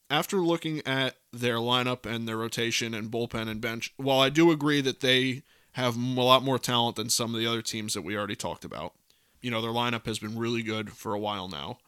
[0.10, 4.52] After looking at their lineup and their rotation and bullpen and bench, while I do
[4.52, 5.44] agree that they
[5.76, 8.64] have a lot more talent than some of the other teams that we already talked
[8.64, 8.94] about,
[9.42, 11.80] you know, their lineup has been really good for a while now.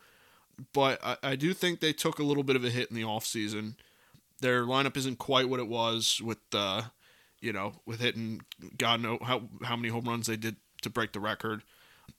[0.74, 3.04] But I, I do think they took a little bit of a hit in the
[3.04, 3.76] offseason.
[4.42, 6.82] Their lineup isn't quite what it was with, uh,
[7.40, 8.42] you know, with hitting
[8.78, 11.64] God know how, how many home runs they did to break the record.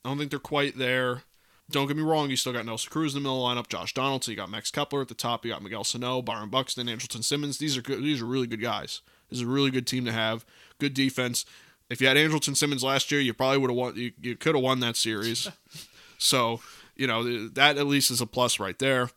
[0.02, 1.24] I don't think they're quite there.
[1.70, 4.32] Don't get me wrong, you still got Nelson Cruz in the middle lineup, Josh Donaldson,
[4.32, 7.58] you got Max Kepler at the top, you got Miguel Sano, Byron Buxton, Andrelton Simmons.
[7.58, 9.02] These are good these are really good guys.
[9.28, 10.46] This is a really good team to have.
[10.78, 11.44] Good defense.
[11.90, 14.54] If you had Andrelton Simmons last year, you probably would have won you, you could
[14.54, 15.48] have won that series.
[16.18, 16.60] so,
[16.96, 19.10] you know, that at least is a plus right there.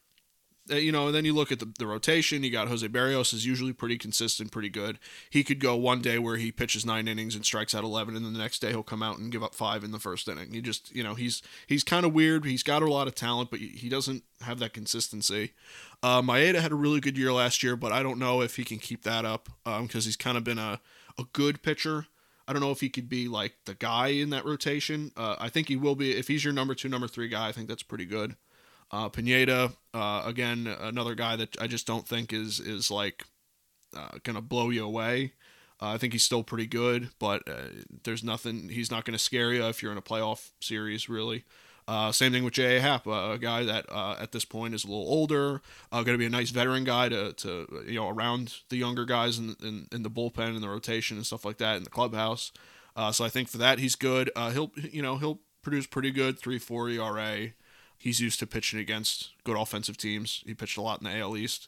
[0.72, 2.44] Uh, you know, and then you look at the, the rotation.
[2.44, 5.00] You got Jose Berrios is usually pretty consistent, pretty good.
[5.30, 8.24] He could go one day where he pitches nine innings and strikes out eleven, and
[8.24, 10.54] then the next day he'll come out and give up five in the first inning.
[10.54, 12.46] He just, you know, he's he's kind of weird.
[12.46, 15.54] He's got a lot of talent, but he doesn't have that consistency.
[16.04, 18.64] Uh, Maeda had a really good year last year, but I don't know if he
[18.64, 20.80] can keep that up because he's kind of been a
[21.20, 22.08] a good pitcher.
[22.48, 25.12] I don't know if he could be like the guy in that rotation.
[25.16, 27.48] Uh, I think he will be if he's your number two, number three guy.
[27.48, 28.36] I think that's pretty good.
[28.92, 33.24] Uh, Pineda, uh, again, another guy that I just don't think is is like
[33.96, 35.34] uh, gonna blow you away.
[35.82, 37.70] Uh, I think he's still pretty good, but uh,
[38.04, 38.70] there's nothing.
[38.70, 41.46] He's not gonna scare you if you're in a playoff series, really.
[41.88, 42.80] Uh, same thing with J.A.
[42.80, 46.14] Happ, uh, a guy that uh, at this point is a little older, uh, going
[46.14, 49.56] to be a nice veteran guy to, to you know around the younger guys in,
[49.62, 52.52] in, in the bullpen and the rotation and stuff like that in the clubhouse.
[52.96, 54.30] Uh, so I think for that he's good.
[54.36, 57.50] He'll you know he'll produce pretty good three four ERA.
[57.98, 60.44] He's used to pitching against good offensive teams.
[60.46, 61.68] He pitched a lot in the AL East.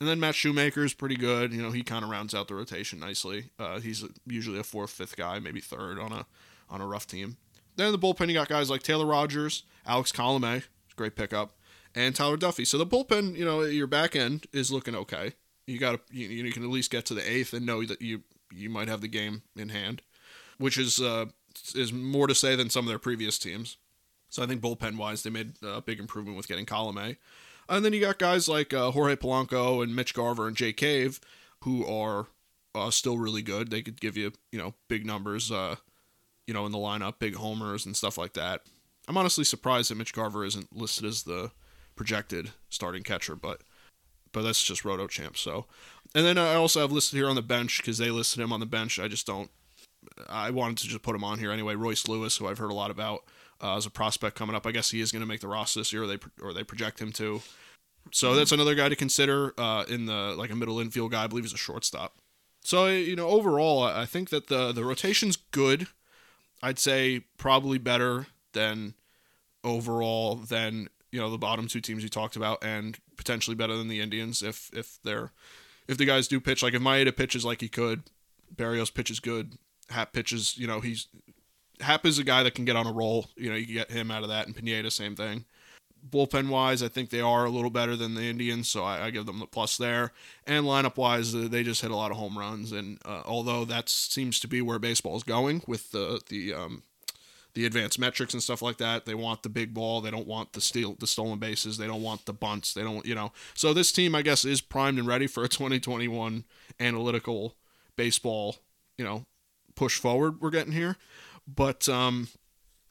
[0.00, 1.52] And then Matt Shoemaker is pretty good.
[1.52, 3.50] You know, he kind of rounds out the rotation nicely.
[3.80, 6.26] He's usually a fourth, fifth guy, maybe third on a
[6.68, 7.36] on a rough team.
[7.76, 10.64] Then in the bullpen, you got guys like Taylor Rogers, Alex Colomé,
[10.96, 11.52] great pickup,
[11.94, 12.66] and Tyler Duffey.
[12.66, 15.32] So the bullpen, you know, your back end is looking okay.
[15.66, 18.02] You got to you, you can at least get to the eighth and know that
[18.02, 20.02] you you might have the game in hand,
[20.58, 21.26] which is uh,
[21.74, 23.76] is more to say than some of their previous teams.
[24.28, 27.16] So I think bullpen wise, they made a big improvement with getting Colomé.
[27.68, 31.20] And then you got guys like uh, Jorge Polanco and Mitch Garver and Jake Cave,
[31.60, 32.26] who are
[32.74, 33.70] uh, still really good.
[33.70, 35.76] They could give you, you know, big numbers, uh,
[36.46, 38.62] you know, in the lineup, big homers and stuff like that.
[39.08, 41.50] I'm honestly surprised that Mitch Garver isn't listed as the
[41.96, 43.62] projected starting catcher, but
[44.32, 45.36] but that's just RotoChamp.
[45.36, 45.66] So,
[46.14, 48.60] and then I also have listed here on the bench because they listed him on
[48.60, 48.98] the bench.
[48.98, 49.50] I just don't.
[50.28, 51.74] I wanted to just put him on here anyway.
[51.74, 53.24] Royce Lewis, who I've heard a lot about
[53.62, 54.66] uh, as a prospect coming up.
[54.66, 56.64] I guess he is going to make the roster this year, or they or they
[56.64, 57.42] project him to.
[58.10, 61.24] So that's another guy to consider uh, in the like a middle infield guy.
[61.24, 62.16] I believe he's a shortstop.
[62.64, 65.88] So you know, overall, I think that the the rotation's good.
[66.62, 68.94] I'd say probably better than
[69.64, 73.88] overall than you know the bottom two teams you talked about, and potentially better than
[73.88, 75.32] the Indians if if they're
[75.88, 78.04] if the guys do pitch like if Maeda pitches like he could,
[78.54, 79.54] Berrios pitches good,
[79.90, 80.56] Happ pitches.
[80.56, 81.08] You know he's
[81.80, 83.26] Happ is a guy that can get on a roll.
[83.36, 85.44] You know you can get him out of that, and Pineda same thing.
[86.08, 89.10] Bullpen wise, I think they are a little better than the Indians, so I, I
[89.10, 90.12] give them the plus there.
[90.46, 93.64] And lineup wise, uh, they just hit a lot of home runs, and uh, although
[93.64, 96.82] that seems to be where baseball is going with the the um,
[97.54, 100.00] the advanced metrics and stuff like that, they want the big ball.
[100.00, 101.78] They don't want the steal the stolen bases.
[101.78, 102.74] They don't want the bunts.
[102.74, 103.32] They don't you know.
[103.54, 106.44] So this team, I guess, is primed and ready for a 2021
[106.80, 107.56] analytical
[107.96, 108.56] baseball.
[108.98, 109.26] You know,
[109.74, 110.96] push forward we're getting here.
[111.46, 112.28] But um,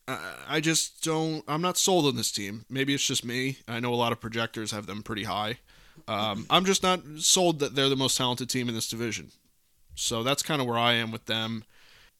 [0.07, 1.43] I, just don't.
[1.47, 2.65] I'm not sold on this team.
[2.69, 3.57] Maybe it's just me.
[3.67, 5.59] I know a lot of projectors have them pretty high.
[6.07, 9.31] Um, I'm just not sold that they're the most talented team in this division.
[9.95, 11.63] So that's kind of where I am with them.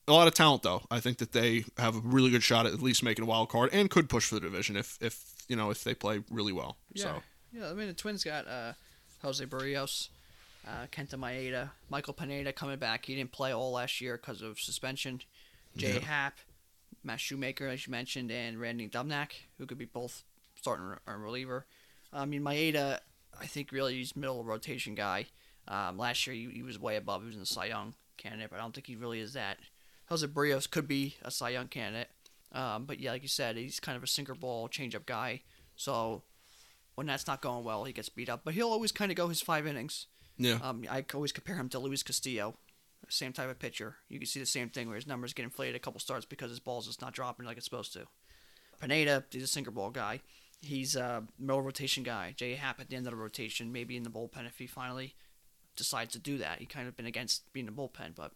[0.08, 0.82] A lot of talent, though.
[0.90, 3.48] I think that they have a really good shot at at least making a wild
[3.48, 6.52] card and could push for the division if, if you know, if they play really
[6.52, 6.76] well.
[6.92, 7.02] Yeah.
[7.02, 8.72] So Yeah, I mean the Twins got uh,
[9.22, 10.08] Jose Berrios,
[10.66, 13.06] uh, Kenta Maeda, Michael Pineda coming back.
[13.06, 15.20] He didn't play all last year because of suspension.
[15.76, 16.00] Jay Yeah.
[16.00, 16.34] Happ,
[17.04, 21.66] Matt Shoemaker, as you mentioned, and Randy Dobnak, who could be both starting or reliever.
[22.12, 23.00] I mean Maeda,
[23.40, 25.26] I think really he's middle rotation guy.
[25.68, 27.22] Um, last year he, he was way above.
[27.22, 29.58] He was in the Cy Young candidate, but I don't think he really is that.
[30.08, 32.08] Jose Berrios could be a Cy Young candidate.
[32.52, 35.42] Um, but yeah, like you said, he's kind of a sinker ball changeup guy.
[35.74, 36.22] So
[36.96, 38.42] when that's not going well, he gets beat up.
[38.44, 40.06] But he'll always kind of go his five innings.
[40.36, 42.56] yeah, Um, I always compare him to Luis Castillo,
[43.08, 43.96] same type of pitcher.
[44.08, 46.50] You can see the same thing where his numbers get inflated a couple starts because
[46.50, 48.06] his ball's just not dropping like it's supposed to.
[48.80, 50.20] Pineda, he's a sinker ball guy.
[50.60, 52.34] He's a middle rotation guy.
[52.36, 55.14] Jay Happ at the end of the rotation, maybe in the bullpen if he finally
[55.76, 56.58] decides to do that.
[56.58, 58.32] He kind of been against being in the bullpen, but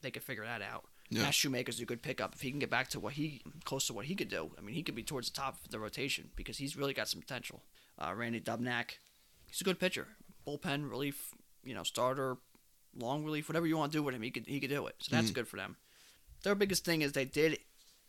[0.00, 0.84] they could figure that out.
[1.10, 1.22] Yeah.
[1.22, 3.92] Matt Shoemaker's a good pickup if he can get back to what he close to
[3.92, 4.50] what he could do.
[4.56, 7.08] I mean, he could be towards the top of the rotation because he's really got
[7.08, 7.62] some potential.
[7.98, 8.92] Uh, Randy Dobnak,
[9.46, 10.08] he's a good pitcher,
[10.46, 12.38] bullpen relief, you know, starter,
[12.96, 14.96] long relief, whatever you want to do with him, he could he could do it.
[15.00, 15.76] So that's good for them.
[16.42, 17.58] Their biggest thing is they did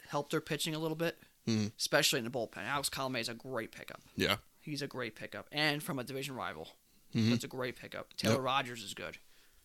[0.07, 1.17] help their pitching a little bit,
[1.47, 1.71] Mhm.
[1.77, 2.57] especially in the bullpen.
[2.65, 4.01] Alex Colomé is a great pickup.
[4.15, 6.69] yeah, He's a great pickup, and from a division rival,
[7.13, 7.29] Mhm.
[7.31, 8.13] that's a great pickup.
[8.15, 8.43] Taylor Yep.
[8.43, 9.17] Rogers is good.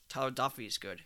[0.08, 1.04] Tyler Duffey is good.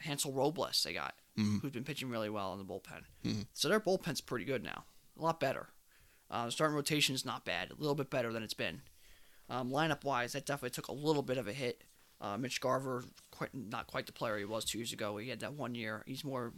[0.00, 1.60] Hansel Robles they got, Mhm.
[1.60, 3.04] who's been pitching really well in the bullpen.
[3.24, 3.46] Mhm.
[3.52, 4.84] So their bullpen's pretty good now,
[5.18, 5.70] a lot better.
[6.30, 8.82] Uh, starting rotation is not bad, a little bit better than it's been.
[9.48, 11.84] Um, lineup wise, that definitely took a little bit of a hit.
[12.20, 13.04] Uh, Mitch Garver,
[13.38, 15.16] quite not quite the player he was two years ago.
[15.16, 16.02] He had that one year.
[16.06, 16.52] He's more.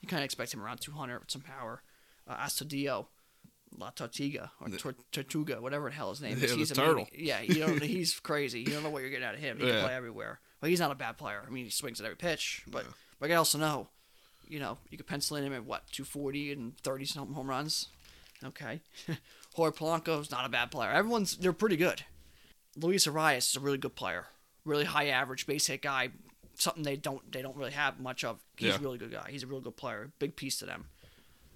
[0.00, 1.82] You kind of expect him around 200 with some power.
[2.28, 3.06] Uh, Astudillo,
[3.76, 6.40] La Tortuga or The- Tortuga, whatever the hell his name is.
[6.52, 7.08] the He's a turtle.
[7.12, 7.82] Yeah, you don't.
[7.82, 8.60] he's crazy.
[8.60, 9.58] You don't know what you're getting out of him.
[9.58, 9.72] He Yeah.
[9.72, 10.40] can play everywhere.
[10.60, 11.42] But he's not a bad player.
[11.46, 12.62] I mean, he swings at every pitch.
[12.66, 12.92] But Yeah.
[13.20, 13.88] but I also know,
[14.48, 17.88] you know, you could pencil in him at what 240 and 30 something home runs.
[18.44, 18.80] Okay,
[19.54, 20.90] Jorge Polanco's not a bad player.
[20.90, 22.02] Everyone's they're pretty good.
[22.76, 24.26] Luis Arraez is a really good player,
[24.66, 26.10] really high average base hit guy.
[26.58, 28.42] Something they don't they don't really have much of.
[28.56, 28.76] He's Yeah.
[28.76, 29.28] a really good guy.
[29.30, 30.10] He's a real good player.
[30.18, 30.86] Big piece to them.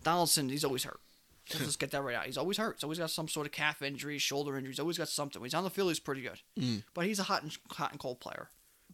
[0.02, 1.00] Donaldson, he's always hurt.
[1.52, 2.26] Let's just get that right out.
[2.26, 2.76] He's always hurt.
[2.76, 4.70] He's always got some sort of calf injury, shoulder injury.
[4.72, 5.40] He's always got something.
[5.40, 6.40] When he's on the field, he's pretty good.
[6.58, 6.84] Mm.
[6.94, 8.50] But he's a hot and hot and cold player.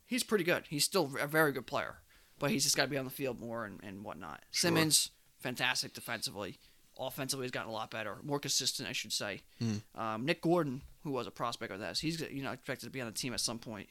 [0.07, 0.65] He's pretty good.
[0.69, 1.97] He's still a very good player.
[2.39, 4.43] But he's just got to be on the field more and, and whatnot.
[4.51, 4.69] Sure.
[4.69, 6.59] Simmons, fantastic defensively.
[6.99, 9.43] Offensively, he's gotten a lot better, more consistent, I should say.
[9.63, 9.83] Mm.
[9.95, 13.01] Um, Nick Gordon, who was a prospect of this, he's you know expected to be
[13.03, 13.89] on the team at some point.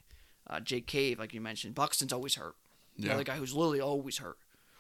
[0.50, 2.56] Uh, Jake Cave, like you mentioned, Buxton's always hurt.
[2.98, 3.08] Yeah.
[3.08, 4.38] Another guy who's literally always hurt.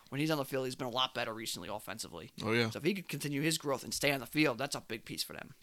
[0.10, 2.32] When he's on the field, he's been a lot better recently offensively.
[2.44, 4.76] oh yeah, So if he could continue his growth and stay on the field, that's
[4.76, 5.54] a big piece for them.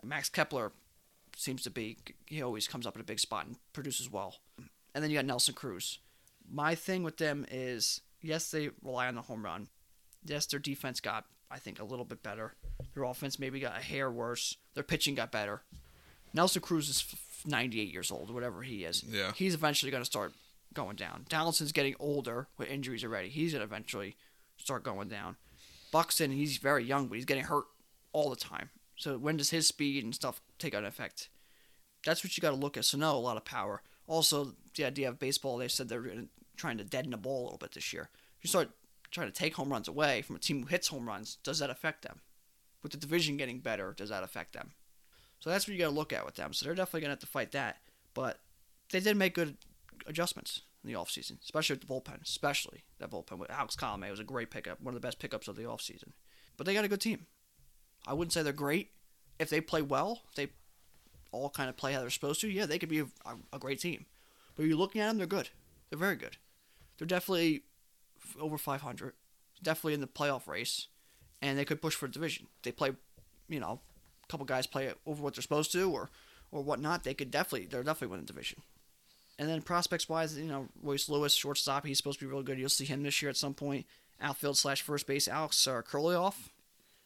[0.00, 0.72] And Max Kepler
[1.36, 4.36] seems to be he always comes up at a big spot and produces well.
[4.94, 5.98] And then you got Nelson Cruz.
[6.50, 9.68] My thing with them is yes, they rely on the home run.
[10.24, 12.54] Yes, their defense got I think a little bit better.
[12.94, 14.56] Their offense maybe got a hair worse.
[14.74, 15.62] Their pitching got better.
[16.34, 17.00] Nelson Cruz is
[17.46, 19.04] 98 years old, whatever he is.
[19.04, 19.32] Yeah.
[19.34, 20.32] He's eventually going to start
[20.74, 21.26] going down.
[21.28, 23.28] Donaldson's getting older with injuries already.
[23.28, 24.16] He's going to eventually
[24.56, 25.36] start going down.
[25.90, 27.64] Buxton, he's very young, but he's getting hurt
[28.12, 28.70] all the time.
[28.96, 31.28] So when does his speed and stuff take an effect?
[32.04, 32.84] That's what you got to look at.
[32.84, 33.82] So no, a lot of power.
[34.06, 36.24] Also, the idea of baseball, they said they're
[36.56, 38.10] trying to deaden the ball a little bit this year.
[38.42, 38.70] You start
[39.10, 41.36] trying to take home runs away from a team who hits home runs.
[41.42, 42.20] Does that affect them?
[42.82, 44.72] With the division getting better, does that affect them?
[45.40, 46.52] So that's what you got to look at with them.
[46.52, 47.76] So they're definitely going to have to fight that.
[48.14, 48.38] But
[48.90, 49.56] they did make good
[50.06, 52.22] adjustments in the offseason, especially with the bullpen.
[52.22, 55.48] Especially that bullpen with Alex Colomé was a great pickup, one of the best pickups
[55.48, 56.12] of the offseason.
[56.56, 57.26] But they got a good team.
[58.06, 58.90] I wouldn't say they're great.
[59.38, 60.48] If they play well, they
[61.30, 63.06] all kind of play how they're supposed to, yeah, they could be a,
[63.52, 64.06] a great team.
[64.56, 65.50] But you're looking at them, they're good.
[65.90, 66.36] They're very good.
[66.96, 67.62] They're definitely
[68.40, 69.12] over 500,
[69.62, 70.88] definitely in the playoff race,
[71.40, 72.46] and they could push for a division.
[72.62, 72.92] They play,
[73.48, 73.80] you know,
[74.28, 76.10] a couple guys play over what they're supposed to or
[76.50, 77.04] or whatnot.
[77.04, 78.62] They could definitely, they're definitely winning the division.
[79.38, 82.58] And then prospects wise, you know, Royce Lewis, shortstop, he's supposed to be real good.
[82.58, 83.86] You'll see him this year at some point.
[84.20, 86.34] Outfield slash first base, Alex uh, Kirilloff.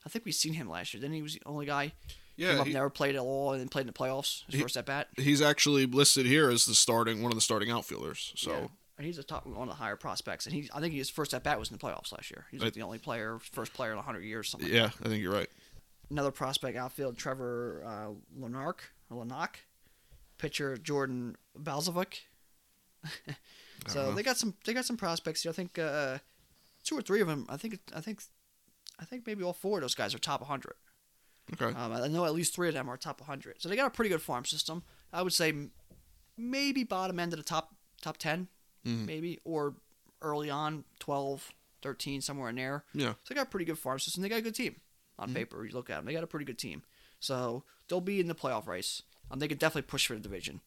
[0.06, 1.00] I think we've seen him last year.
[1.00, 1.92] Then he was the only guy.
[2.36, 2.64] yeah.
[2.64, 4.44] he- never played at all, and then played in the playoffs.
[4.46, 5.08] His He- first at bat.
[5.16, 8.32] he's actually listed here as the starting one of the starting outfielders.
[8.36, 8.66] So Yeah.
[8.98, 11.34] And he's a top one of the higher prospects, and he I think his first
[11.34, 12.46] at bat was in the playoffs last year.
[12.50, 14.68] He's like I- the only player, first player in hundred years, something.
[14.70, 15.50] like yeah, I think you're right.
[16.12, 19.54] Another prospect outfield Trevor uh, Larnach or Larnach,
[20.36, 22.20] pitcher Jordan Balazovic.
[23.86, 24.10] so Uh-huh.
[24.14, 25.42] they got some they got some prospects.
[25.42, 25.50] here.
[25.50, 26.18] I think uh,
[26.84, 27.46] two or three of them.
[27.48, 27.78] I think.
[27.96, 28.20] I think.
[29.00, 30.74] I think maybe all four of those guys are top 100.
[31.54, 31.76] Okay.
[31.76, 33.60] Um, I know at least three of them are top 100.
[33.60, 34.82] So they got a pretty good farm system.
[35.12, 35.52] I would say
[36.36, 38.48] maybe bottom end of the top top 10,
[38.86, 39.06] Mhm.
[39.06, 39.74] maybe, or
[40.20, 42.84] early on 12, 13, somewhere in there.
[42.92, 43.12] Yeah.
[43.14, 44.22] So they got a pretty good farm system.
[44.22, 44.76] They got a good team
[45.18, 45.34] on Mhm.
[45.34, 45.64] paper.
[45.64, 46.82] You look at them, they got a pretty good team.
[47.20, 49.02] So they'll be in the playoff race.
[49.30, 50.60] Um, they could definitely push for the division,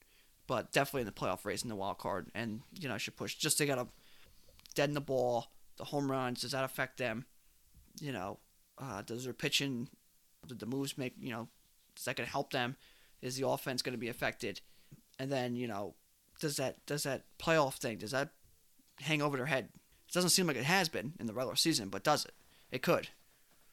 [0.48, 2.32] but definitely in the playoff race in the wild card.
[2.34, 3.36] And you know, should push.
[3.36, 3.88] Just they got to
[4.74, 5.48] dead in the ball.
[5.78, 7.26] The home runs does that affect them?
[8.00, 8.40] You know,
[8.78, 9.90] uh, does their pitching,
[10.48, 11.50] did the moves make you know,
[11.98, 12.78] is that going to help them?
[13.22, 14.62] Is the offense going to be affected?
[15.20, 15.96] And then you know,
[16.40, 18.32] does that does that playoff thing does that
[19.00, 19.70] hang over their head?
[20.08, 22.34] It doesn't seem like it has been in the regular season, but does it?
[22.72, 23.10] It could.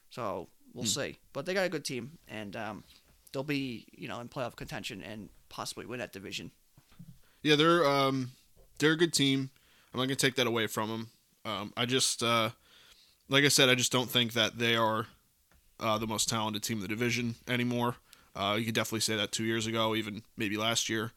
[0.09, 0.89] So we'll Hmm.
[0.89, 1.17] see.
[1.33, 2.83] But they got a good team, and um,
[3.31, 6.51] they'll be you know in playoff contention and possibly win that division.
[7.41, 8.31] Yeah, they're um
[8.79, 9.49] they're a good team.
[9.93, 11.09] I'm not gonna take that away from them.
[11.45, 12.49] Um, I just uh,
[13.29, 15.07] like I said, I just don't think that they are
[15.79, 17.95] uh, the most talented team in the division anymore.
[18.35, 21.11] Uh, you could definitely say that two years ago, even maybe last year.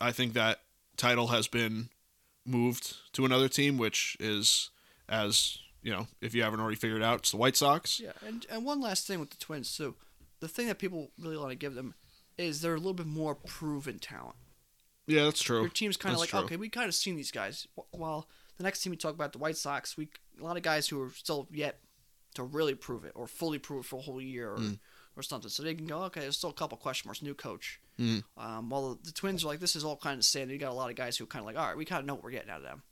[0.00, 0.60] I think that
[0.96, 1.88] title has been
[2.44, 4.70] moved to another team, which is
[5.08, 8.00] as you know, if you haven't already figured out, it's the White Sox.
[8.00, 9.94] Yeah, and and one last thing with the Twins too,
[10.40, 11.94] the thing that people really want to give them
[12.38, 14.36] is they're a little bit more proven talent.
[15.06, 15.60] Yeah, that's true.
[15.60, 16.40] Your team's kind of like true.
[16.40, 17.66] okay, we kind of seen these guys.
[17.76, 20.08] Wh- While the next team we talk about the White Sox, we
[20.40, 21.80] a lot of guys who are still yet
[22.34, 24.78] to really prove it or fully prove it for a whole year or, Mm.
[25.16, 25.50] or something.
[25.50, 26.20] So they can go okay.
[26.20, 27.20] There's still a couple question marks.
[27.20, 27.78] New coach.
[27.98, 28.22] Mm.
[28.38, 30.52] Um, while the, the Twins are like this is all kind of standard.
[30.54, 32.00] You got a lot of guys who are kind of like all right, we kind
[32.00, 32.82] of know what we're getting out of them.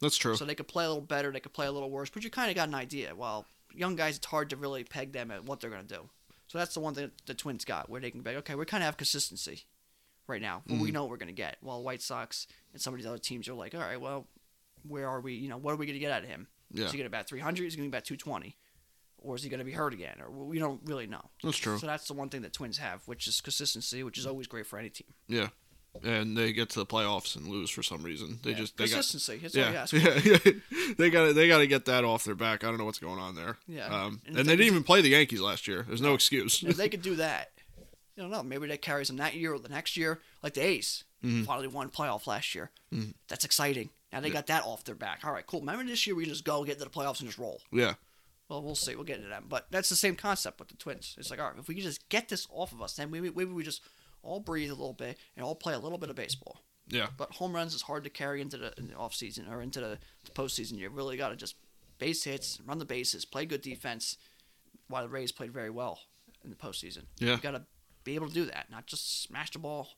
[0.00, 0.36] That's true.
[0.36, 2.30] So they could play a little better, they could play a little worse, but you
[2.30, 3.14] kind of got an idea.
[3.14, 6.08] While young guys, it's hard to really peg them at what they're going to do.
[6.48, 8.54] So that's the one thing that the Twins got, where they can be like, okay,
[8.54, 9.64] we kind of have consistency
[10.26, 10.62] right now.
[10.68, 10.94] Well, we mm.
[10.94, 11.56] know what we're going to get.
[11.60, 14.26] While White Sox and some of these other teams are like, all right, well,
[14.86, 15.34] where are we?
[15.34, 16.46] You know, what are we going to get out of him?
[16.70, 17.66] Yeah, Is he going to bat 300?
[17.66, 18.56] Is he going to bat 220?
[19.18, 20.18] Or is he going to be hurt again?
[20.20, 21.30] Or we don't really know.
[21.42, 21.78] that's true.
[21.78, 24.30] So that's the one thing that Twins have, which is consistency, which is mm.
[24.30, 25.08] always great for any team.
[25.26, 25.48] Yeah,
[26.04, 28.38] and they get to the playoffs and lose for some reason.
[28.42, 29.40] They Yeah, just they consistency.
[29.44, 30.38] All yeah, ask yeah,
[30.98, 32.64] they got to they got to get that off their back.
[32.64, 33.56] I don't know what's going on there.
[33.68, 33.86] Yeah.
[33.86, 35.84] um, And and, they they didn't even play the Yankees last year.
[35.86, 36.62] There's no excuse.
[36.62, 37.52] if they could do that,
[38.16, 38.42] you don't know.
[38.42, 41.44] Maybe that carries them that year or the next year, like the Ace Mhm.
[41.46, 42.70] finally won playoff last year.
[42.92, 43.14] Mhm.
[43.28, 43.90] That's exciting.
[44.12, 44.34] Now they Yeah.
[44.34, 45.20] got that off their back.
[45.24, 45.60] All right, cool.
[45.60, 47.60] Remember this year we just go get to the playoffs and just roll.
[47.72, 47.94] yeah,
[48.48, 48.94] Well, we'll see.
[48.94, 49.48] We'll get into that.
[49.48, 51.16] But that's the same concept with the Twins.
[51.18, 53.28] It's like, all right, if we can just get this off of us, then maybe,
[53.30, 53.82] maybe we just
[54.26, 56.60] all breathe a little bit and I'll play a little bit of baseball.
[56.88, 59.62] yeah, But home runs is hard to carry into the, in the off season or
[59.62, 60.78] into the, the postseason.
[60.78, 61.54] You really got to just
[61.98, 64.16] base hits, run the bases, play good defense.
[64.88, 65.98] While the Rays played very well
[66.44, 67.04] in the postseason.
[67.18, 67.32] Yeah.
[67.32, 67.62] You got to
[68.04, 69.88] be able to do that, not just smash the ball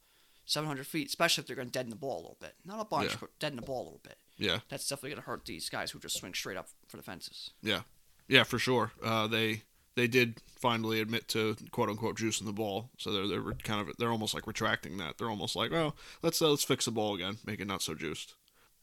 [0.47, 2.55] 700 feet, especially if they're going to deaden the ball a little bit.
[2.65, 3.17] Not a bunch, Yeah.
[3.21, 4.17] but deaden the ball a little bit.
[4.39, 7.03] yeah, That's definitely going to hurt these guys who just swing straight up for the
[7.03, 7.51] fences.
[7.63, 7.83] Yeah.
[8.29, 8.93] Yeah, for sure.
[9.03, 9.63] Uh, they
[9.99, 13.97] they did finally admit to quote unquote juicing the ball, so they're they're kind of
[13.99, 15.19] they're almost like retracting that.
[15.19, 17.95] They're almost like, well, let's uh, let's fix the ball again, make it not so
[17.95, 18.35] juiced.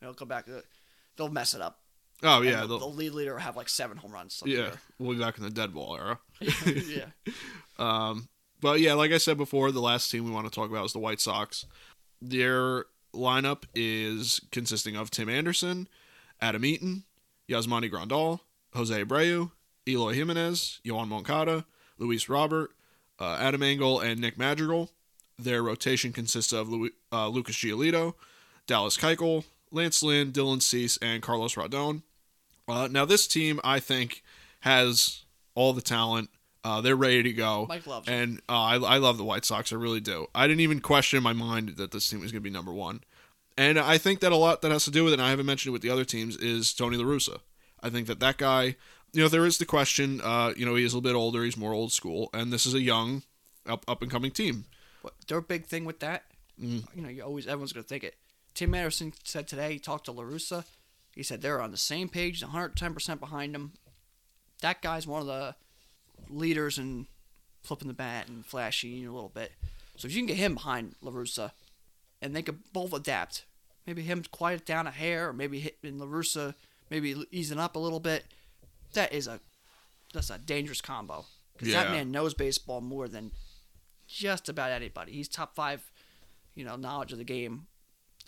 [0.01, 0.47] They'll come back.
[0.47, 0.61] uh,
[1.17, 1.79] They'll mess it up.
[2.23, 4.35] Oh yeah, the, the lead leader will have like seven home runs.
[4.35, 6.19] something yeah, we'll be back in the dead ball era.
[6.65, 7.05] yeah.
[7.77, 8.29] Um,
[8.61, 10.93] but yeah, like I said before, the last team we want to talk about is
[10.93, 11.65] the White Sox.
[12.21, 15.89] Their lineup is consisting of Tim Anderson,
[16.39, 17.03] Adam Eaton,
[17.49, 18.39] Yasmani Grandal,
[18.73, 19.51] Jose Abreu,
[19.87, 21.65] Eloy Jimenez, Yoan Moncada,
[21.97, 22.71] Luis Robert,
[23.19, 24.91] uh, Adam Engel, and Nick Madrigal.
[25.37, 28.13] Their rotation consists of Lu- uh, Lucas Giolito,
[28.67, 32.03] Dallas Keuchel, Lance Lynn, Dylan Cease, and Carlos Rodon.
[32.67, 34.23] Uh, now, this team, I think,
[34.61, 35.23] has
[35.53, 36.29] all the talent.
[36.63, 37.65] Uh, they're ready to go.
[37.69, 38.07] Mike loves.
[38.07, 39.71] And uh, I, I love the White Sox.
[39.71, 40.27] I really do.
[40.33, 42.73] I didn't even question in my mind that this team was going to be number
[42.73, 43.01] one.
[43.57, 45.45] And I think that a lot that has to do with it, and I haven't
[45.45, 47.39] mentioned it with the other teams, is Tony La Russa.
[47.83, 48.77] I think that that guy,
[49.15, 51.43] you know, there is the question, uh, you know, he is a little bit older,
[51.43, 53.23] he's more old school, and this is a young,
[53.67, 54.65] up, up and coming team.
[55.01, 56.23] What, their big thing with that,
[56.61, 56.87] Mm.
[56.95, 58.15] you know, you always everyone's gonna think it.
[58.53, 60.63] Tim Anderson said today he talked to La Russa.
[61.13, 63.73] He said they're on the same page, 110 percent behind him.
[64.61, 65.55] That guy's one of the
[66.29, 67.07] leaders in
[67.61, 69.51] flipping the bat and flashy a little bit.
[69.97, 71.51] So if you can get him behind La Russa,
[72.21, 73.43] and they could both adapt,
[73.85, 76.53] maybe him quiet down a hair, or maybe hit in La Russa,
[76.89, 78.25] maybe easing up a little bit.
[78.95, 79.39] That is a
[80.13, 83.31] that's a dangerous combo because that man knows baseball more than
[84.07, 85.11] just about anybody.
[85.13, 85.89] He's top five,
[86.55, 87.67] you know, knowledge of the game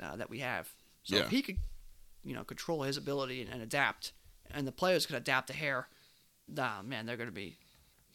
[0.02, 0.70] uh, that we have.
[1.04, 1.24] So Yeah.
[1.24, 1.58] if he could,
[2.24, 4.12] you know, control his ability and, and adapt,
[4.52, 5.88] and the players can adapt to hair,
[6.48, 7.58] nah, man, they're going to be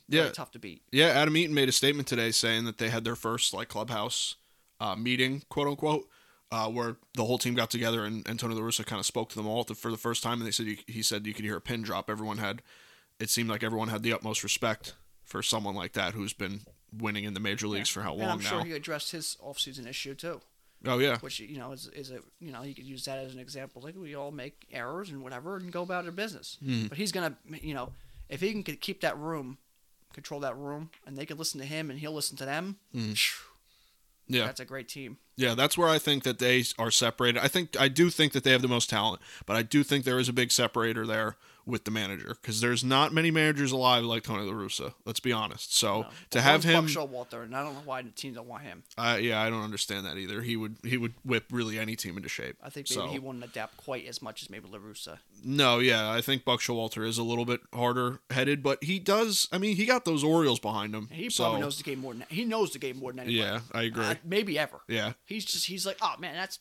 [0.09, 0.33] really Yeah.
[0.33, 0.83] tough to beat.
[0.91, 4.37] Yeah, Adam Eaton made a statement today saying that they had their first like clubhouse
[4.81, 6.09] uh, meeting, quote unquote,
[6.53, 9.37] uh, where the whole team got together and Antonio La Russa kind of spoke to
[9.37, 11.57] them all for the first time, and they said you, he said you could hear
[11.57, 12.11] a pin drop.
[12.11, 12.61] Everyone had,
[13.19, 14.95] it seemed like everyone had the utmost respect
[15.25, 16.61] for someone like that who's been
[16.97, 18.51] winning in the major leagues for how long and I'm now.
[18.51, 20.43] sure he addressed his offseason issue too,
[20.87, 23.33] oh yeah, which you know is is a you know you could use that as
[23.33, 23.81] an example.
[23.81, 26.59] Like we all make errors and whatever, and go about our business.
[26.63, 26.89] Mm-hmm.
[26.89, 27.93] But he's gonna you know
[28.29, 29.57] if he can keep that room,
[30.13, 32.77] control that room, and they can listen to him and he'll listen to them.
[32.95, 33.13] Mm-hmm.
[33.13, 33.52] phew,
[34.29, 34.47] yeah.
[34.47, 35.19] that's a great team.
[35.37, 37.41] Yeah, that's where I think that they are separated.
[37.41, 40.05] I think I do think that they have the most talent, but I do think
[40.05, 44.05] there is a big separator there with the manager because there's not many managers alive
[44.05, 44.95] like Tony La Russa.
[45.05, 45.77] Let's be honest.
[45.77, 46.09] So No.
[46.31, 48.83] to have him, Buck Showalter, and I don't know why the team don't want him.
[48.99, 50.43] uh, yeah, I don't understand that either.
[50.43, 52.57] He would he would whip really any team into shape.
[52.63, 55.19] I think maybe so, he wouldn't adapt quite as much as maybe La Russa.
[55.45, 59.49] No, yeah, I think Buck Showalter is a little bit harder headed, but he does.
[59.53, 61.09] I mean, he got those Orioles behind him.
[61.11, 63.39] He so, probably knows the game more than he knows the game more than anybody.
[63.39, 64.05] Yeah, I agree.
[64.05, 64.81] Uh, maybe ever.
[64.89, 66.59] Yeah, He's just he's like, oh man, that's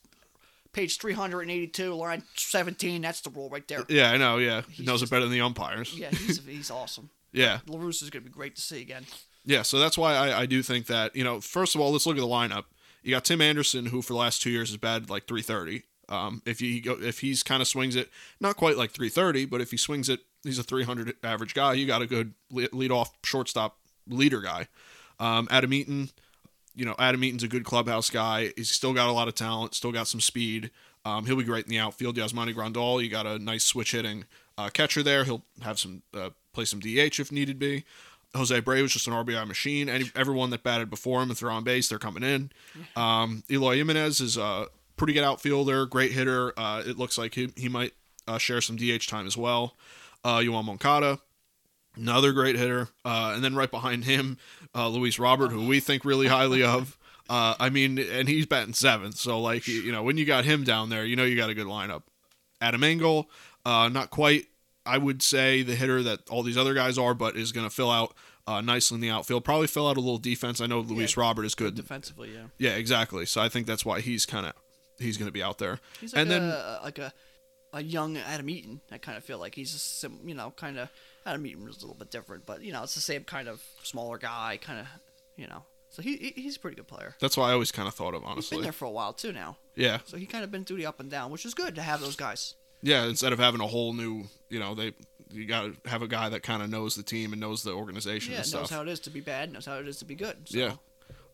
[0.74, 3.02] page three hundred and eighty-two, line seventeen.
[3.02, 3.84] That's the rule right there.
[3.90, 4.38] yeah, I know.
[4.38, 5.98] Yeah, he knows just- it better than the umpires.
[5.98, 7.10] Yeah, he's he's awesome.
[7.32, 7.60] yeah.
[7.68, 9.06] La Russa's gonna be great to see again.
[9.46, 12.06] Yeah, so that's why I, I do think that, you know, first of all, let's
[12.06, 12.66] look at the lineup.
[13.02, 15.82] You got Tim Anderson, who for the last two years has batted like 330.
[16.10, 18.10] Um, if you go, if he's kind of swings it,
[18.40, 21.74] not quite like 330, but if he swings it, he's a 300 average guy.
[21.74, 24.68] You got a good lead off shortstop leader guy.
[25.20, 26.10] Um, Adam Eaton,
[26.76, 28.52] you know, Adam Eaton's a good clubhouse guy.
[28.56, 30.72] He's still got a lot of talent, still got some speed.
[31.04, 32.16] Um, he'll be great in the outfield.
[32.16, 34.26] Yasmani Grandal, you got a nice switch hitting
[34.58, 35.24] uh, catcher there.
[35.24, 37.84] He'll have some uh, play some DH if needed be.
[38.36, 39.90] Jose Abreu was just an RBI machine.
[39.90, 42.52] Any, everyone that batted before him and threw on base, they're coming in.
[42.96, 46.54] Um, Eloy Jimenez is a pretty good outfielder, great hitter.
[46.58, 47.94] Uh, it looks like he, he might
[48.28, 49.76] uh, share some DH time as well.
[50.24, 51.20] Uh, Yoan Moncada,
[51.96, 52.90] another great hitter.
[53.04, 54.38] Uh, and then right behind him,
[54.76, 56.98] uh, Luis Robert, who we think really highly of.
[57.30, 59.18] Uh, I mean, and he's batting seventh.
[59.18, 61.54] So, like, you know, when you got him down there, you know you got a
[61.54, 62.04] good lineup.
[62.60, 63.30] Adam Engel,
[63.66, 64.48] uh, not quite,
[64.86, 67.74] I would say, the hitter that all these other guys are, but is going to
[67.74, 68.14] fill out
[68.48, 69.46] uh, nicely in the outfield.
[69.46, 70.60] Probably fill out a little defense.
[70.60, 71.76] I know Luis Robert is good.
[71.76, 72.48] Defensively, yeah.
[72.58, 73.26] Yeah, exactly.
[73.26, 74.54] So I think that's why he's kind of
[75.00, 75.80] he's going to be out there.
[76.00, 76.50] He's like and a then
[76.84, 77.14] like a
[77.74, 78.82] a young Adam Eaton.
[78.92, 80.90] I kind of feel like he's just, you know, kind of
[81.26, 83.62] Adam Eaton was a little bit different, but you know, it's the same kind of
[83.84, 84.88] smaller guy, kind of,
[85.36, 85.64] you know.
[85.90, 87.16] So he, he he's a pretty good player.
[87.20, 88.62] that's why I always kind of thought of He's been honestly.
[88.62, 91.00] there for a while too now, Yeah, so he kind of been through the up
[91.02, 92.56] and down, which is good to have those guys.
[92.82, 93.04] yeah.
[93.06, 94.94] Instead of having a whole new, you know, they
[95.34, 97.72] you got to have a guy that kind of knows the team and knows the
[97.72, 98.70] organization Yeah, and knows stuff.
[98.78, 100.38] how it is to be bad, knows how it is to be good.
[100.50, 100.58] So.
[100.58, 100.74] Yeah.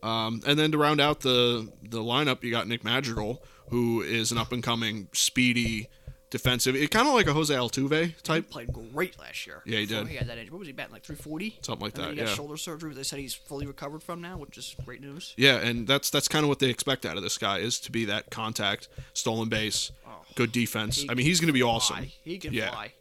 [0.03, 4.31] Um, and then to round out the the lineup, you got Nick Madrigal, who is
[4.31, 5.89] an up and coming, speedy,
[6.29, 6.75] defensive.
[6.75, 8.49] It kind of like a Jose Altuve He type.
[8.49, 9.61] played great last year.
[9.65, 10.11] Yeah, he before did.
[10.11, 10.51] He had that injury.
[10.51, 11.59] What was he batting like 340?
[11.61, 12.33] Something like and that, He got yeah.
[12.35, 12.89] shoulder surgery.
[12.89, 15.33] But they said he's fully recovered from now, which is great news.
[15.37, 17.91] Yeah, and that's that's kind of what they expect out of this guy is to
[17.91, 19.91] be that contact, stolen base,
[20.35, 21.05] good defense.
[21.09, 22.07] I mean, he's going to be awesome.
[22.23, 22.71] He can Yeah.
[22.71, 22.93] fly.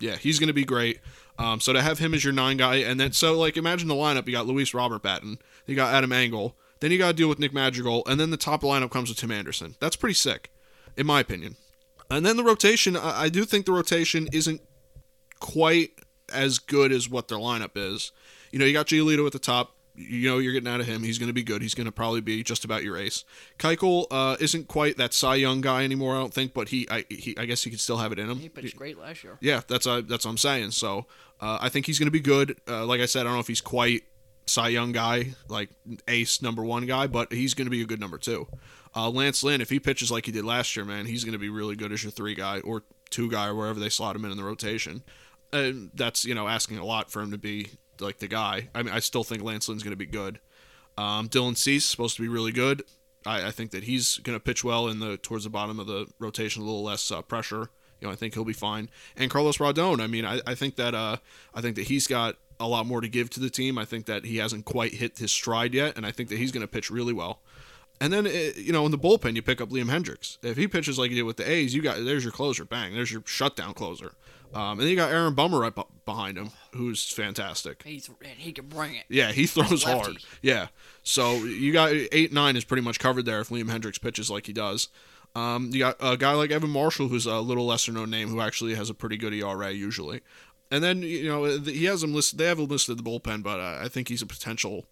[0.00, 1.00] Yeah, he's going to be great.
[1.38, 3.94] Um, so to have him as your nine guy, and then so like imagine the
[3.94, 7.28] lineup: you got Luis Robert batting, you got Adam Engel, then you got to deal
[7.28, 9.74] with Nick Madrigal, and then the top lineup comes with Tim Anderson.
[9.80, 10.50] That's pretty sick,
[10.96, 11.56] in my opinion.
[12.14, 14.60] And then the rotation, I, I do think the rotation isn't
[15.40, 15.90] quite
[16.32, 18.12] as good as what their lineup is.
[18.50, 19.72] You know, you got Giolito at the top.
[19.96, 21.04] You know, you're getting out of him.
[21.04, 21.62] He's going to be good.
[21.62, 23.24] He's going to probably be just about your ace.
[23.60, 27.04] Keuchel uh, isn't quite that Cy Young guy anymore, I don't think, but he, I,
[27.08, 28.38] he, I guess he could still have it in him.
[28.38, 29.38] He pitched great last year.
[29.40, 30.72] Yeah, that's uh, that's what I'm saying.
[30.72, 31.06] So
[31.40, 32.56] uh, I think he's going to be good.
[32.66, 34.02] Uh, like I said, I don't know if he's quite
[34.46, 35.70] Cy Young guy, like
[36.08, 38.46] ace number one guy, but he's going to be a good number two.
[38.94, 41.38] Uh, Lance Lynn, if he pitches like he did last year, man, he's going to
[41.38, 44.24] be really good as your three guy or two guy or wherever they slot him
[44.24, 45.02] in in the rotation.
[45.52, 47.68] And that's you know asking a lot for him to be
[48.00, 48.68] like the guy.
[48.74, 50.40] I mean, I still think Lance Lynn's going to be good.
[50.96, 52.82] Um, Dylan Cease supposed to be really good.
[53.26, 55.86] I, I think that he's going to pitch well in the towards the bottom of
[55.86, 57.70] the rotation, a little less uh, pressure.
[58.00, 58.90] You know, I think he'll be fine.
[59.16, 61.16] And Carlos Rodon, I mean, I, I think that uh,
[61.54, 63.78] I think that he's got a lot more to give to the team.
[63.78, 66.52] I think that he hasn't quite hit his stride yet, and I think that he's
[66.52, 67.40] going to pitch really well.
[68.00, 70.38] And then uh, you know in the bullpen you pick up Liam Hendriks.
[70.42, 72.94] If he pitches like he did with the A's, you got there's your closer, bang,
[72.94, 74.12] there's your shutdown closer.
[74.52, 77.82] Um, and then you got Aaron Bummer right b- behind him, who's fantastic.
[77.82, 79.04] He's and he can bring it.
[79.08, 80.18] Yeah, he throws hard.
[80.42, 80.68] Yeah,
[81.02, 84.46] so you got eight nine is pretty much covered there if Liam Hendriks pitches like
[84.46, 84.88] he does.
[85.36, 88.40] Um, you got a guy like Evan Marshall who's a little lesser known name who
[88.40, 90.20] actually has a pretty good ERA usually.
[90.70, 92.38] And then you know he has him listed.
[92.38, 94.86] They have him listed the bullpen, but uh, I think he's a potential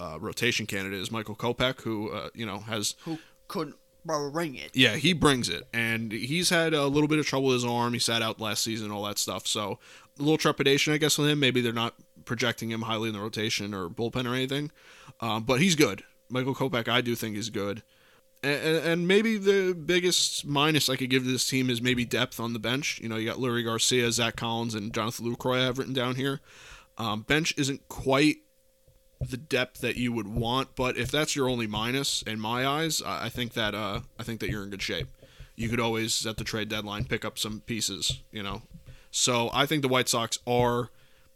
[0.00, 1.00] uh, rotation candidate.
[1.00, 3.18] Is Michael Kopech, who uh, you know has Who
[3.48, 4.70] couldn't bring it?
[4.74, 7.92] yeah, he brings it, and he's had a little bit of trouble with his arm.
[7.92, 9.46] He sat out last season, all that stuff.
[9.46, 9.78] So
[10.18, 11.40] a little trepidation, I guess, with him.
[11.40, 14.70] Maybe they're not projecting him highly in the rotation or bullpen or anything,
[15.20, 16.02] um, but he's good.
[16.28, 17.82] Michael Kopech, I do think is good.
[18.42, 22.38] And, and maybe the biggest minus I could give to this team is maybe depth
[22.38, 23.00] on the bench.
[23.02, 26.14] You know, you got Leury Garcia, Zach Collins, and Jonathan Lucroy I have written down
[26.16, 26.40] here.
[26.98, 28.36] Um, bench isn't quite
[29.20, 33.02] the depth that you would want, but if that's your only minus in my eyes,
[33.04, 35.08] I I think that uh, I think that you're in good shape.
[35.54, 38.62] You could always at the trade deadline pick up some pieces, you know.
[39.10, 40.90] So I think the White Sox are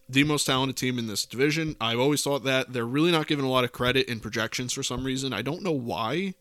[0.08, 1.76] the most talented team in this division.
[1.80, 4.82] I've always thought that they're really not given a lot of credit in projections for
[4.82, 5.32] some reason.
[5.32, 6.34] I don't know why,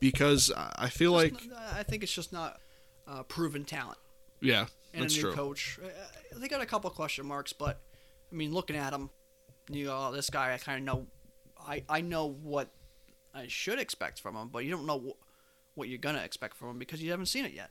[0.00, 2.60] because I feel like Just not- I think it's just not
[3.06, 3.98] uh, proven talent
[4.40, 5.32] yeah, and that's a new true.
[5.32, 5.78] coach.
[5.82, 5.88] Uh,
[6.38, 7.80] They got a couple question marks, but
[8.30, 9.10] I mean, looking at him,
[9.70, 11.06] you go, oh, this guy, I kind of know.
[11.66, 12.68] I I know what
[13.34, 16.68] I should expect from him, but you don't know wh- what you're gonna expect from
[16.70, 17.70] him because you haven't seen it yet.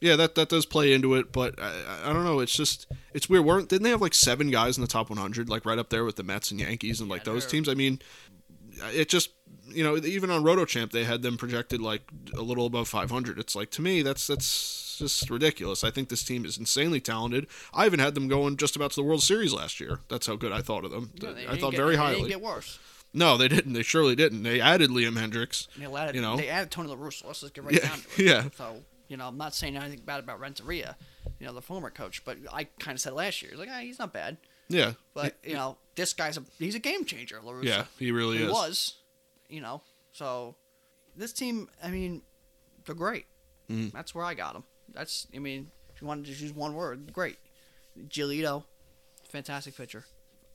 [0.00, 1.70] Yeah, that that does play into it, but I,
[2.04, 2.40] I- I don't know.
[2.40, 3.44] It's just it's weird.
[3.44, 6.04] weren't didn't they have like seven guys in the top 100, like right up there
[6.04, 7.68] with the Mets and Yankees and like Yeah, those teams?
[7.68, 8.00] I mean,
[8.92, 9.30] it just
[9.68, 12.02] you know even on RotoChamp they had them projected like
[12.36, 13.38] a little above 500.
[13.38, 15.82] It's like to me that's that's just ridiculous.
[15.84, 17.46] I think this team is insanely talented.
[17.72, 20.00] I even had them going just about to the World Series last year.
[20.08, 21.10] That's how good I thought of them.
[21.20, 22.14] They I thought get- very they highly.
[22.16, 22.78] Didn't get worse.
[23.12, 23.72] no, they didn't.
[23.72, 24.42] They surely didn't.
[24.44, 25.66] They added Liam Hendriks.
[25.76, 26.36] They added, You know?
[26.36, 27.26] they added Tony La Russa.
[27.26, 28.18] Let's just get right Yeah, down to it.
[28.26, 28.48] yeah.
[28.56, 28.76] So
[29.08, 30.96] you know, I'm not saying anything bad about Renteria,
[31.38, 33.98] you know, the former coach, but I kind of said last year, like, ah, he's
[33.98, 34.38] not bad.
[34.68, 37.64] Yeah, But you know, this guy's a he's a game changer, La Russa.
[37.64, 38.50] yeah, he really he is.
[38.52, 38.94] was,
[39.48, 39.82] you know.
[40.12, 40.54] So
[41.16, 42.22] this team, I mean,
[42.86, 43.26] they're great.
[43.70, 43.92] Mhm.
[43.92, 44.64] That's where I got them.
[44.92, 47.38] That's, I mean, if you wanted to just use one word, great.
[48.08, 48.64] Giolito,
[49.28, 50.04] fantastic pitcher.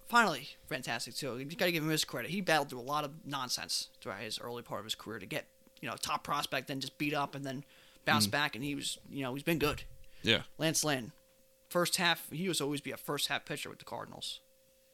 [0.08, 1.38] Finally, fantastic too.
[1.38, 2.32] You got to give him his credit.
[2.32, 5.26] He battled through a lot of nonsense throughout his early part of his career to
[5.26, 5.46] get,
[5.82, 7.64] you know, top prospect, then just beat up and then
[8.06, 9.84] bounce back, and he was, you know, he's been good.
[10.24, 11.12] Yeah, Lance Lynn,
[11.70, 14.40] first half, he was always be a first half pitcher with the Cardinals.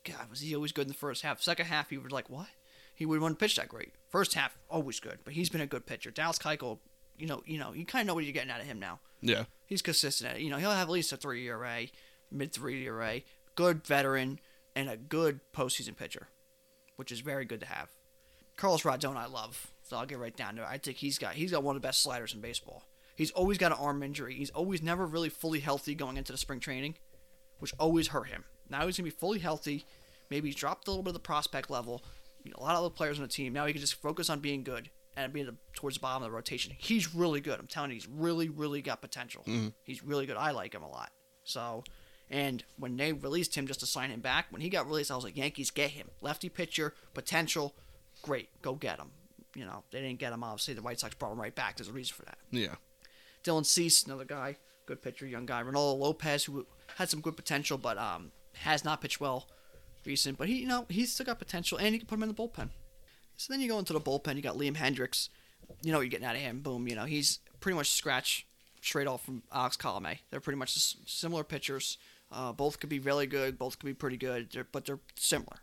[0.03, 1.41] God, was he always good in the first half?
[1.41, 2.47] Second half, he was like, what?
[2.93, 3.93] He would want to pitch that great.
[4.07, 6.11] First half, always good, but he's been a good pitcher.
[6.11, 6.80] Dallas Keuchel,
[7.17, 8.99] you know, you know, you kind of know what you're getting out of him now.
[9.21, 10.30] yeah, He's consistent.
[10.30, 10.43] At it.
[10.43, 11.88] You know, he'll have at least a three ERA,
[12.32, 13.21] mid three ERA,
[13.55, 14.39] good veteran,
[14.76, 16.28] and a good postseason pitcher,
[16.95, 17.89] which is very good to have.
[18.57, 20.67] Carlos Rodon, I love, so I'll get right down to it.
[20.69, 22.84] I think he's got he's got one of the best sliders in baseball.
[23.16, 24.36] He's always got an arm injury.
[24.36, 26.95] He's always never really fully healthy going into the spring training,
[27.59, 28.43] which always hurt him.
[28.70, 29.86] Now he's gonna be fully healthy.
[30.30, 32.03] Maybe he's dropped a little bit of the prospect level.
[32.43, 33.53] You know, a lot of other players on the team.
[33.53, 36.30] Now he can just focus on being good and being the, towards the bottom of
[36.30, 36.74] the rotation.
[36.78, 37.59] He's really good.
[37.59, 39.43] I'm telling you, he's really, really got potential.
[39.47, 39.70] Mm-hmm.
[39.84, 40.38] He's really good.
[40.38, 41.11] I like him a lot.
[41.43, 41.84] So,
[42.30, 45.16] and when they released him just to sign him back, when he got released, I
[45.16, 46.09] was like, Yankees, get him.
[46.22, 47.76] Lefty pitcher, potential,
[48.22, 49.11] great, go get him.
[49.55, 50.43] You know, they didn't get him.
[50.43, 51.78] Obviously, the White Sox brought him right back.
[51.78, 52.38] There's a reason for that.
[52.51, 52.76] yeah.
[53.46, 55.62] Dylan Cease, another guy, good pitcher, young guy.
[55.62, 56.66] Reynaldo Lopez, who
[56.96, 59.48] had some good potential, but um, has not pitched well
[60.06, 60.38] recent.
[60.38, 62.36] But he, you know, he's still got potential, and you can put him in the
[62.36, 62.70] bullpen.
[63.38, 64.36] So then you go into the bullpen.
[64.36, 65.30] You got Liam Hendriks.
[65.84, 66.62] You know what you're getting out of him.
[66.62, 66.88] Boom.
[66.88, 68.46] You know he's pretty much scratch
[68.82, 70.20] straight off from Alex Colome.
[70.30, 70.74] They're pretty much
[71.08, 71.98] similar pitchers.
[72.32, 73.58] Uh, both could be really good.
[73.58, 74.52] Both could be pretty good.
[74.52, 75.58] They're, but they're similar.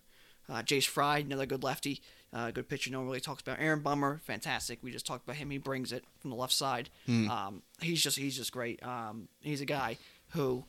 [0.49, 2.03] Uh, Jace Fry, another good lefty,
[2.33, 2.91] uh, good pitcher.
[2.91, 4.79] No one really talks about Aaron Bummer, fantastic.
[4.83, 5.51] We just talked about him.
[5.51, 6.89] He brings it from the left side.
[7.09, 8.83] Um, he's just he's just great.
[8.83, 9.99] Um, he's a guy
[10.31, 10.65] who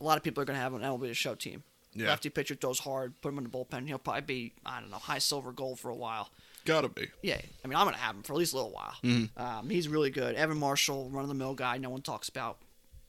[0.00, 1.62] a lot of people are going to have on MLB Show team.
[1.94, 2.08] Yeah.
[2.08, 3.14] Lefty pitcher throws hard.
[3.22, 3.86] Put him in the bullpen.
[3.88, 6.28] He'll probably be I don't know high silver gold for a while.
[6.66, 7.08] Gotta be.
[7.22, 8.94] Yeah, I mean I'm going to have him for at least a little while.
[9.36, 10.34] Um, he's really good.
[10.34, 11.78] Evan Marshall, run of the mill guy.
[11.78, 12.58] No one talks about.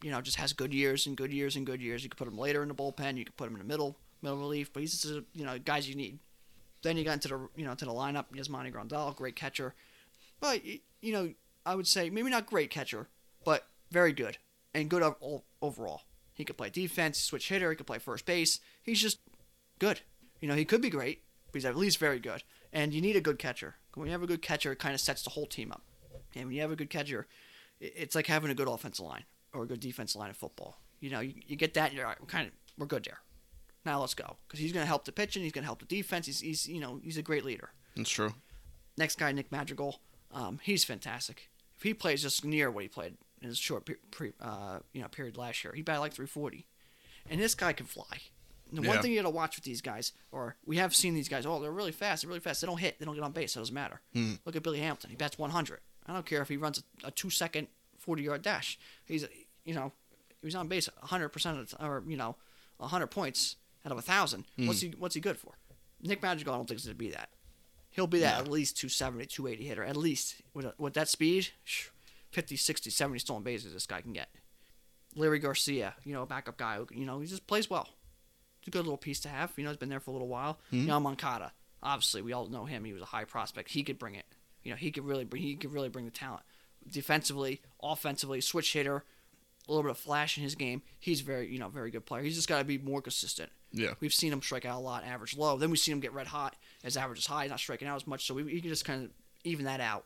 [0.03, 2.03] You know, just has good years and good years and good years.
[2.03, 3.17] You could put him later in the bullpen.
[3.17, 4.71] You could put him in the middle, middle relief.
[4.71, 6.19] But he's just a, you know guys you need.
[6.83, 8.25] Then you got into the you know to the lineup.
[8.33, 9.73] Yasmani Grandal, great catcher,
[10.39, 11.33] but you know
[11.65, 13.07] I would say maybe not great catcher,
[13.43, 14.37] but very good
[14.73, 15.03] and good
[15.61, 16.03] overall.
[16.33, 17.71] He could play defense, switch hitter.
[17.71, 18.59] He could play first base.
[18.83, 19.19] He's just
[19.79, 20.01] good.
[20.39, 22.43] You know he could be great, but he's at least very good.
[22.71, 23.75] And you need a good catcher.
[23.95, 25.81] When you have a good catcher, it kind of sets the whole team up.
[26.35, 27.25] And when you have a good catcher,
[27.79, 29.23] it's like having a good offensive line
[29.53, 30.79] or a good defensive line in football.
[30.99, 33.19] You know, you, you get that, you're right, we're kind of we're good there.
[33.87, 35.43] Now let's go because he's going to help the pitching.
[35.43, 36.25] He's going to help the defense.
[36.25, 37.69] He's, he's you know he's a great leader.
[37.95, 38.33] That's true.
[38.97, 40.01] Next guy, Nick Madrigal.
[40.33, 41.49] Um, he's fantastic.
[41.77, 45.07] If he plays just near what he played in his short pre, uh, you know
[45.07, 46.67] period last year, he batted like 340,
[47.29, 48.03] and this guy can fly.
[48.73, 51.29] The one thing you got to watch with these guys, or we have seen these
[51.29, 51.45] guys.
[51.45, 52.23] Oh, they're really fast.
[52.23, 52.59] They're really fast.
[52.59, 52.99] They don't hit.
[52.99, 53.55] They don't get on base.
[53.55, 54.01] It doesn't matter.
[54.45, 55.11] Look at Billy Hamilton.
[55.11, 55.79] He bats 100.
[56.07, 57.67] I don't care if he runs a, a two second
[57.99, 58.77] 40 yard dash.
[59.05, 59.25] He's
[59.63, 59.93] you know
[60.41, 62.35] he was on base 100 percent of the time, or you know
[62.79, 63.55] 100 points
[63.87, 64.45] out of a thousand.
[64.57, 64.67] Hmm.
[64.67, 65.53] What's he What's he good for?
[66.01, 67.29] Nick Madrigal, I don't think is going to be that.
[67.89, 69.83] He'll be that at least 270, 280 hitter.
[69.83, 71.87] At least with, a, with that speed, sh-
[72.31, 74.29] 50, 60, 70 stolen bases this guy can get.
[75.15, 77.89] Leury Garcia, you know, a backup guy, who, you know, he just plays well.
[78.59, 79.51] It's a good little piece to have.
[79.55, 80.59] You know, he's been there for a little while.
[80.69, 80.85] Hmm.
[80.85, 82.83] Now Moncada, obviously, we all know him.
[82.83, 83.71] He was a high prospect.
[83.71, 84.25] He could bring it.
[84.63, 86.43] You know, he could really bring he could really bring the talent.
[86.91, 89.05] Defensively, offensively, switch hitter,
[89.67, 90.81] a little bit of flash in his game.
[90.99, 92.21] He's very you know very good player.
[92.21, 93.49] He's just got to be more consistent.
[93.71, 93.93] Yeah.
[93.99, 95.57] We've seen him strike out a lot, average low.
[95.57, 98.07] Then we've seen him get red hot as average is high, not striking out as
[98.07, 98.25] much.
[98.25, 99.09] So we, he can just kind of
[99.43, 100.05] even that out.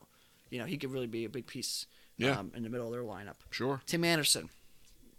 [0.50, 1.86] You know, he could really be a big piece
[2.18, 2.38] Yeah.
[2.40, 3.36] um, in the middle of their lineup.
[3.52, 3.82] Sure.
[3.86, 4.50] Tim Anderson.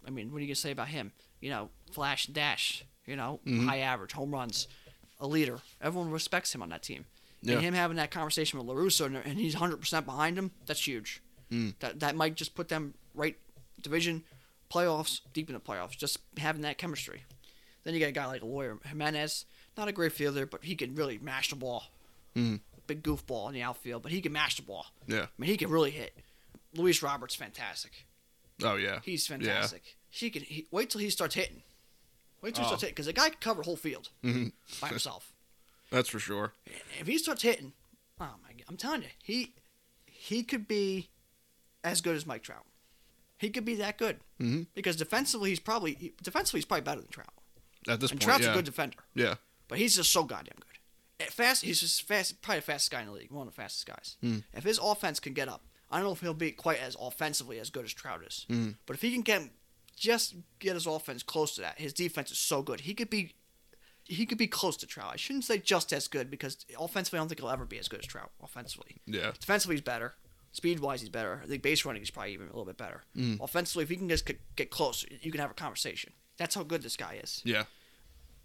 [0.05, 1.11] I mean, what are you gonna say about him?
[1.41, 2.83] You know, flash dash.
[3.05, 3.67] You know, Mm-hmm.
[3.67, 4.67] high average, home runs,
[5.19, 5.59] a leader.
[5.81, 7.05] Everyone respects him on that team.
[7.41, 7.55] Yeah.
[7.55, 10.51] And him having that conversation with Larusso and, and he's 100 percent behind him.
[10.65, 11.21] That's huge.
[11.51, 11.73] Mm.
[11.79, 13.37] That that might just put them right
[13.81, 14.23] division
[14.71, 15.97] playoffs, deep in the playoffs.
[15.97, 17.23] Just having that chemistry.
[17.83, 19.45] Then you got a guy like Eloy Jimenez.
[19.77, 21.83] Not a great fielder, but he can really mash the ball.
[22.35, 22.61] Mhm.
[22.87, 24.85] Big goofball in the outfield, but he can mash the ball.
[25.07, 25.23] Yeah.
[25.23, 26.17] I mean, he can really hit.
[26.73, 28.05] Luis Roberts, fantastic.
[28.61, 28.99] Oh yeah.
[29.03, 29.37] He's Yeah.
[29.37, 29.97] fantastic.
[30.09, 31.63] He can he, wait till he starts hitting.
[32.41, 32.69] Wait till he Oh.
[32.69, 34.51] starts hitting because the guy can cover whole field Mhm.
[34.81, 35.33] by himself.
[35.89, 36.53] That's for sure.
[36.99, 37.73] if he starts hitting,
[38.19, 39.53] oh my god, I'm telling you, he
[40.05, 41.09] he could be
[41.83, 42.65] as good as Mike Trout.
[43.37, 44.67] He could be that good Mhm.
[44.73, 47.33] because defensively he's probably defensively he's probably better than Trout.
[47.87, 48.51] At this And point, Trout's yeah.
[48.51, 49.35] a good defender, yeah.
[49.67, 51.25] but he's just so goddamn good.
[51.27, 53.61] At fast, he's just fast, probably the fastest guy in the league, one of the
[53.61, 54.17] fastest guys.
[54.21, 54.39] Hmm.
[54.53, 57.59] If his offense can get up, I don't know if he'll be quite as offensively
[57.59, 58.71] as good as Trout is, Hmm.
[58.85, 59.43] but if he can get
[59.95, 62.81] just get his offense close to that, his defense is so good.
[62.81, 63.33] He could be
[64.05, 65.11] he could be close to Trout.
[65.13, 67.87] I shouldn't say just as good because offensively, I don't think he'll ever be as
[67.87, 68.31] good as Trout.
[68.41, 69.31] Offensively, Yeah.
[69.39, 70.15] defensively, he's better.
[70.51, 71.39] Speed wise, he's better.
[71.43, 73.03] I think base running, he's probably even a little bit better.
[73.15, 73.39] Mm.
[73.41, 76.11] Offensively, if he can just get- get close, you can have a conversation.
[76.37, 77.41] That's how good this guy is.
[77.45, 77.63] Yeah.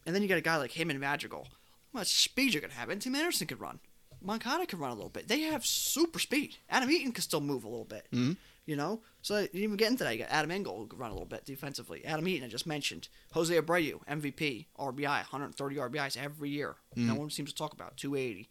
[0.07, 1.49] And then you got a guy like him and Madrigal.
[1.93, 2.91] How much speed you're gonna have?
[2.91, 3.81] And Tim Anderson could run.
[4.21, 5.29] Moncada can run a little bit.
[5.29, 6.57] They have super speed.
[6.69, 8.09] Adam Eaton can still move a little bit.
[8.13, 8.37] Mhm.
[8.67, 10.13] You know, so you even get into that.
[10.13, 12.05] You got Adam Engel who run a little bit defensively.
[12.05, 13.09] Adam Eaton I just mentioned.
[13.33, 16.77] Jose Abreu, MVP, RBI, 130 RBIs every year.
[16.95, 18.49] No one seems to talk about 280.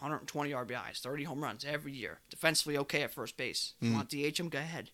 [0.00, 2.20] 120 RBIs, 30 home runs every year.
[2.30, 3.74] Defensively okay at first base.
[3.80, 4.90] You want DH him, go ahead.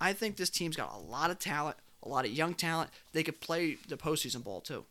[0.00, 2.90] I think this team's got a lot of talent, a lot of young talent.
[3.12, 4.84] They could play the postseason ball too.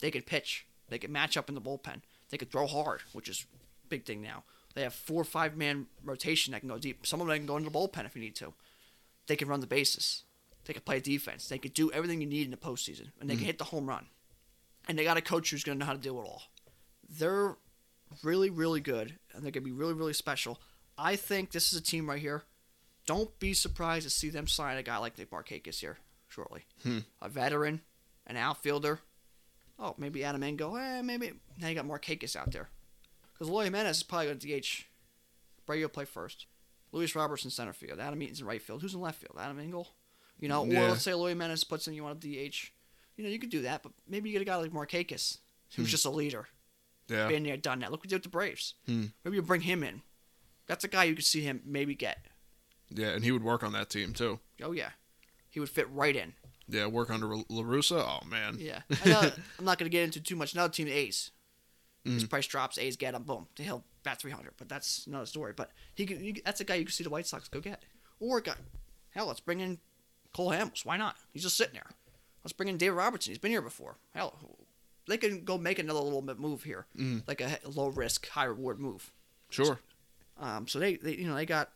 [0.00, 0.66] They could pitch.
[0.88, 2.02] They could match up in the bullpen.
[2.30, 3.46] They could throw hard, which is
[3.84, 4.44] a big thing now.
[4.74, 7.06] They have four or five man rotation that can go deep.
[7.06, 8.54] Some of them can go into the bullpen if you need to.
[9.26, 10.24] They can run the bases.
[10.64, 11.48] They can play defense.
[11.48, 13.46] They could do everything you need in the postseason, and they can mm-hmm.
[13.46, 14.06] hit the home run.
[14.88, 16.42] And they got a coach who's going to know how to do it all.
[17.08, 17.56] They're
[18.22, 20.60] really, really good, and they're going to be really, really special.
[20.96, 22.44] I think this is a team right here.
[23.06, 25.98] Don't be surprised to see them sign a guy like Nick Markakis here
[26.32, 26.64] shortly.
[26.82, 26.98] Hmm.
[27.20, 27.80] A veteran,
[28.26, 29.00] an outfielder.
[29.78, 30.76] Oh, maybe Adam Engel.
[30.76, 32.68] Eh, maybe now you got Markakis out there.
[33.32, 34.84] Because Eloy Jimenez is probably going to DH.
[35.66, 36.46] Brady will play first.
[36.92, 37.98] Luis Roberts in center field.
[37.98, 38.82] Adam Eaton's in right field.
[38.82, 39.36] Who's in left field?
[39.40, 39.88] Adam Engel.
[40.38, 42.72] You know, or let's say Eloy Jimenez puts in you want a DH.
[43.16, 45.38] You know, you could do that, but maybe you get a guy like Markakis,
[45.76, 46.48] who's just a leader.
[47.08, 47.28] Yeah.
[47.28, 47.90] Been there, done that.
[47.90, 48.74] Look what you did with the Braves.
[48.86, 49.06] Hmm.
[49.24, 50.02] Maybe you bring him in.
[50.66, 52.26] That's a guy you could see him maybe get.
[52.90, 54.40] Yeah, and he would work on that team too.
[54.62, 54.90] Oh yeah,
[55.52, 56.32] he would fit right in.
[56.68, 58.02] Yeah, work under La Russa.
[58.04, 58.56] Oh man.
[58.58, 60.54] Yeah, I I'm not going to get into too much.
[60.54, 61.30] Another team, A's.
[62.04, 62.30] His Mhm.
[62.30, 63.22] price drops, A's get him.
[63.22, 64.54] Boom, he'll bat 300.
[64.56, 65.52] But that's another story.
[65.54, 66.24] But he can.
[66.24, 67.84] You, that's a guy you can see the White Sox go get.
[68.18, 68.54] Or guy.
[69.10, 69.78] Hell, let's bring in
[70.32, 70.84] Cole Hamels.
[70.84, 71.16] Why not?
[71.32, 71.90] He's just sitting there.
[72.42, 73.30] Let's bring in David Robertson.
[73.30, 73.98] He's been here before.
[74.14, 74.36] Hell,
[75.06, 77.22] they can go make another little bit move here, Mhm.
[77.28, 79.12] like a low risk, high reward move.
[79.50, 79.78] Sure.
[80.38, 81.70] Um, so they, they, you know, they got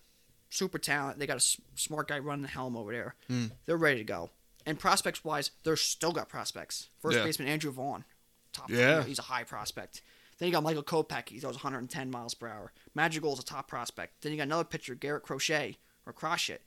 [0.50, 1.18] super talent.
[1.18, 3.14] They got a s- smart guy running the helm over there.
[3.30, 3.52] Mm.
[3.66, 4.30] They're ready to go.
[4.64, 6.88] And prospects wise, they're still got prospects.
[7.00, 7.24] First Yeah.
[7.24, 8.04] baseman Andrew Vaughn,
[8.52, 8.70] top.
[8.70, 9.04] Yeah.
[9.04, 10.02] he's a high prospect.
[10.38, 11.28] Then you got Michael Kopech.
[11.30, 12.72] He throws 110 miles per hour.
[12.94, 14.20] Madrigal's a top prospect.
[14.22, 16.58] Then you got another pitcher, Garrett Crochet or Crochet.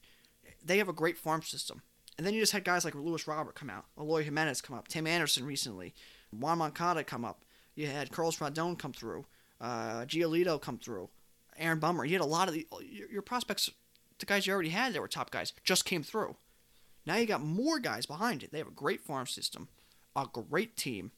[0.63, 1.81] They have a great farm system.
[2.17, 4.87] And then you just had guys like Luis Robert come out, Eloy Jimenez come up,
[4.89, 5.93] Tim Anderson recently,
[6.35, 7.45] Yoan Moncada come up.
[7.75, 9.25] You had Carlos Rodon come through,
[9.61, 11.09] uh, Giolito come through,
[11.59, 12.05] Aaron Bummer.
[12.05, 13.69] You had a lot of the, your, your prospects,
[14.17, 16.35] the guys you already had that were top guys, just came through.
[17.05, 18.51] Now you got more guys behind it.
[18.51, 19.67] They have a great farm system,
[20.15, 21.11] a great team,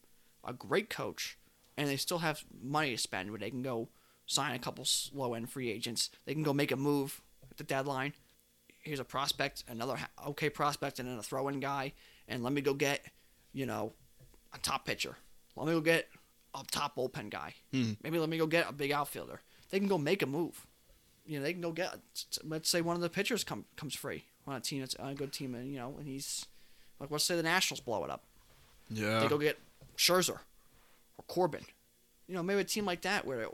[0.44, 1.38] a great coach,
[1.76, 3.88] and they still have money to spend where they can go
[4.26, 6.10] sign a couple low end free agents.
[6.24, 7.20] They can go make a move
[7.50, 8.14] at the deadline.
[8.80, 11.92] Here's a prospect, another okay prospect, and then a throw in guy.
[12.28, 13.04] And let me go get,
[13.52, 13.92] you know,
[14.52, 15.16] a top pitcher.
[15.56, 16.08] Let me go get
[16.54, 17.54] a top bullpen guy.
[17.72, 17.92] Hmm.
[18.02, 19.40] Maybe let me go get a big outfielder.
[19.72, 20.64] They can go make a move.
[21.26, 21.96] You know, they can go get.
[22.44, 25.14] Let's say one of the pitchers come comes free on a team that's on a
[25.14, 26.46] good team, and you know, and he's
[27.00, 28.22] like, let's say the Nationals blow it up.
[28.88, 29.18] Yeah.
[29.18, 29.58] They go get
[29.96, 30.38] Scherzer
[31.18, 31.64] or Corbin.
[32.28, 33.48] You know, maybe a team like that where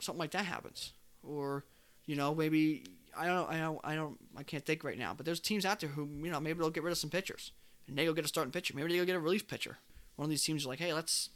[0.00, 0.92] something like that happens,
[1.22, 1.64] or
[2.06, 2.82] you know, maybe
[3.16, 5.14] I don't, I don't, I don't, I can't think right now.
[5.16, 7.52] But there's teams out there who you know maybe they'll get rid of some pitchers
[7.90, 8.74] and they go get a starting pitcher.
[8.74, 9.76] Maybe they go get a relief pitcher.
[10.16, 11.28] One of these teams is like, hey, let's,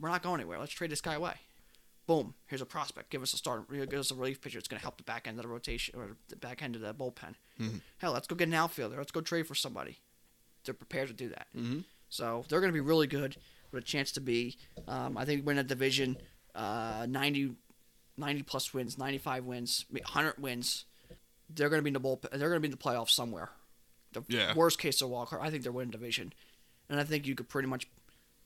[0.00, 0.58] we're not going anywhere.
[0.58, 1.34] Let's trade this guy away.
[2.06, 3.10] Boom, here's a prospect.
[3.10, 3.70] Give us a start.
[3.70, 4.58] Give us a relief pitcher.
[4.58, 6.82] It's going to help the back end of the rotation or the back end of
[6.82, 7.34] the bullpen.
[7.58, 7.80] Mhm.
[7.98, 8.96] Hell, let's go get an outfielder.
[8.96, 10.00] Let's go trade for somebody.
[10.64, 11.46] They're prepared to do that.
[11.56, 11.80] Mm-hmm.
[12.08, 13.36] So they're going to be really good
[13.72, 16.16] with a chance to be, um, I think, win a division,
[16.54, 17.56] uh, 90,
[18.16, 20.84] 90 plus wins, 95 wins, 100 wins.
[21.50, 22.30] They're going to be in the bullpen.
[22.30, 23.50] They're going to be in the playoffs somewhere.
[24.12, 24.54] The Yeah.
[24.54, 25.42] worst case of wild card.
[25.42, 26.32] I think they're winning division.
[26.88, 27.88] And I think you could pretty much,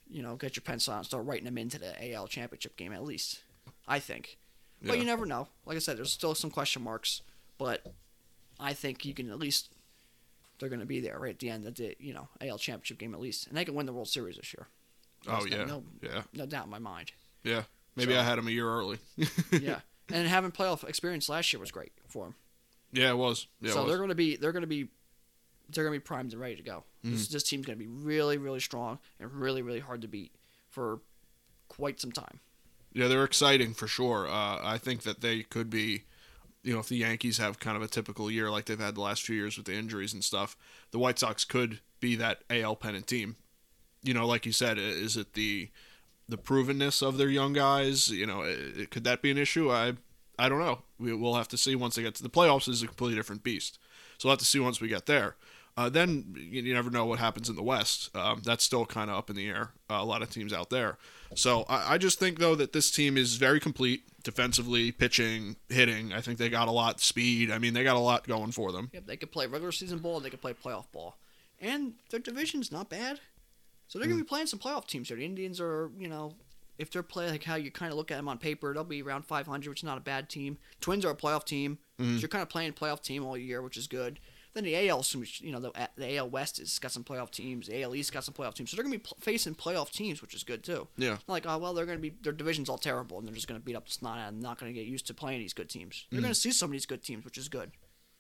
[0.09, 2.93] you know, get your pencil out and start writing them into the AL championship game
[2.93, 3.43] at least.
[3.89, 4.39] I think.
[4.81, 5.49] But you never know.
[5.67, 7.23] Like I said, there's still some question marks.
[7.59, 7.85] But
[8.61, 9.71] I think you can at least
[10.61, 12.99] they're going to be there right at the end of the you know AL championship
[12.99, 14.69] game at least, and they can win the World Series this year.
[15.27, 17.11] Oh yeah, no, yeah, no doubt in my mind.
[17.43, 17.63] yeah.
[17.97, 18.99] Maybe So- I had him a year early.
[19.51, 19.81] yeah,
[20.13, 22.35] and having playoff experience last year was great for them.
[22.93, 23.49] yeah, it was.
[23.61, 23.89] Yeah, so it was.
[23.91, 24.87] they're going to be they're going to be
[25.71, 26.85] they're going to be primed and ready to go.
[27.05, 27.15] Mm-hmm.
[27.17, 30.31] This, this team's going to be really really strong and really really hard to beat
[30.69, 31.01] for
[31.67, 32.39] quite some time.
[32.93, 34.27] Yeah, they're exciting for sure.
[34.27, 36.05] Uh, I think that they could be,
[36.63, 39.01] you know, if the Yankees have kind of a typical year like they've had the
[39.03, 40.57] last few years with the injuries and stuff,
[40.91, 43.37] the White Sox could be that AL pennant team.
[44.03, 45.71] You know, like you said, is it the
[46.29, 48.11] the provenness of their young guys?
[48.11, 49.71] You know, i- could that be an issue?
[49.73, 49.95] I
[50.39, 50.83] I don't know.
[50.99, 52.69] We, we'll have to see once they get to the playoffs.
[52.69, 53.79] Is a completely different beast.
[54.19, 55.37] So we'll have to see once we get there.
[55.79, 58.11] Uh, then you, never know what happens in the West.
[58.17, 59.71] Um, that's still kind of up in the air.
[59.89, 60.99] Uh, a lot of teams out there.
[61.37, 66.13] So I, I just think though that this team is very complete defensively, pitching, hitting.
[66.13, 67.53] I think they got a lot speed.
[67.53, 68.91] I mean, they got a lot going for them.
[68.93, 71.17] Yep, they could play regular season ball, and they could play playoff ball,
[71.61, 73.21] and their division's not bad.
[73.87, 75.17] So they're going to be playing some playoff teams here.
[75.17, 76.35] The Indians are, you know,
[76.77, 79.01] if they're playing like how you kind of look at them on paper, they'll be
[79.01, 80.59] around 500, which is not a bad team.
[80.81, 83.77] Twins are a playoff team, so you're kind of playing playoff team all year, which
[83.77, 84.19] is good.
[84.59, 85.05] Then the AL,
[85.39, 87.69] you know, the, the AL West has got some playoff teams.
[87.69, 90.21] The AL East got some playoff teams, so they're going to be facing playoff teams,
[90.21, 90.89] which is good too.
[90.97, 91.11] Yeah.
[91.11, 93.47] Not like, oh well, they're going to be their division's all terrible, and they're just
[93.47, 95.53] going to beat up the snot and not going to get used to playing these
[95.53, 96.07] good teams.
[96.11, 97.71] They're going to see some of these good teams, which is good.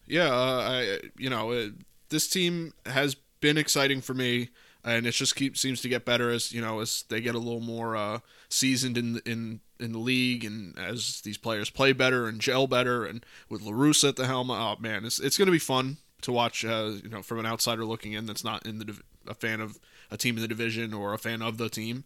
[0.06, 1.70] Yeah, uh, I you know uh,
[2.08, 4.50] this team has been exciting for me,
[4.84, 7.38] and it just keeps seems to get better as you know as they get a
[7.38, 12.28] little more uh, seasoned in in in the league, and as these players play better
[12.28, 15.50] and gel better, and with La Russa at the helm, oh man, it's it's gonna
[15.50, 16.64] be fun to watch.
[16.64, 19.60] Uh, you know, from an outsider looking in, that's not in the div- a fan
[19.60, 19.78] of
[20.10, 22.04] a team in the division or a fan of the team.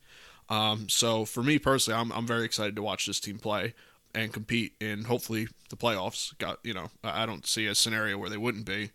[0.48, 3.74] Um, so for me personally, I'm I'm very excited to watch this team play
[4.14, 6.36] and compete in hopefully the playoffs.
[6.38, 8.90] Got you know, I don't see a scenario where they wouldn't be.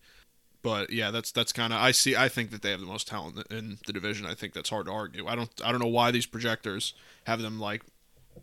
[0.64, 2.16] But yeah, that's that's kind of I see.
[2.16, 4.26] I think that they have the most talent in the division.
[4.26, 5.26] I think that's hard to argue.
[5.28, 6.94] I don't I don't know why these projectors
[7.26, 7.84] have them like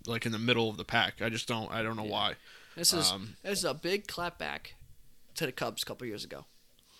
[0.07, 1.21] like in the middle of the pack.
[1.21, 2.35] I just don't I don't know why.
[2.77, 4.73] This is Um, this is a big clapback
[5.35, 6.47] to the Cubs a couple years ago.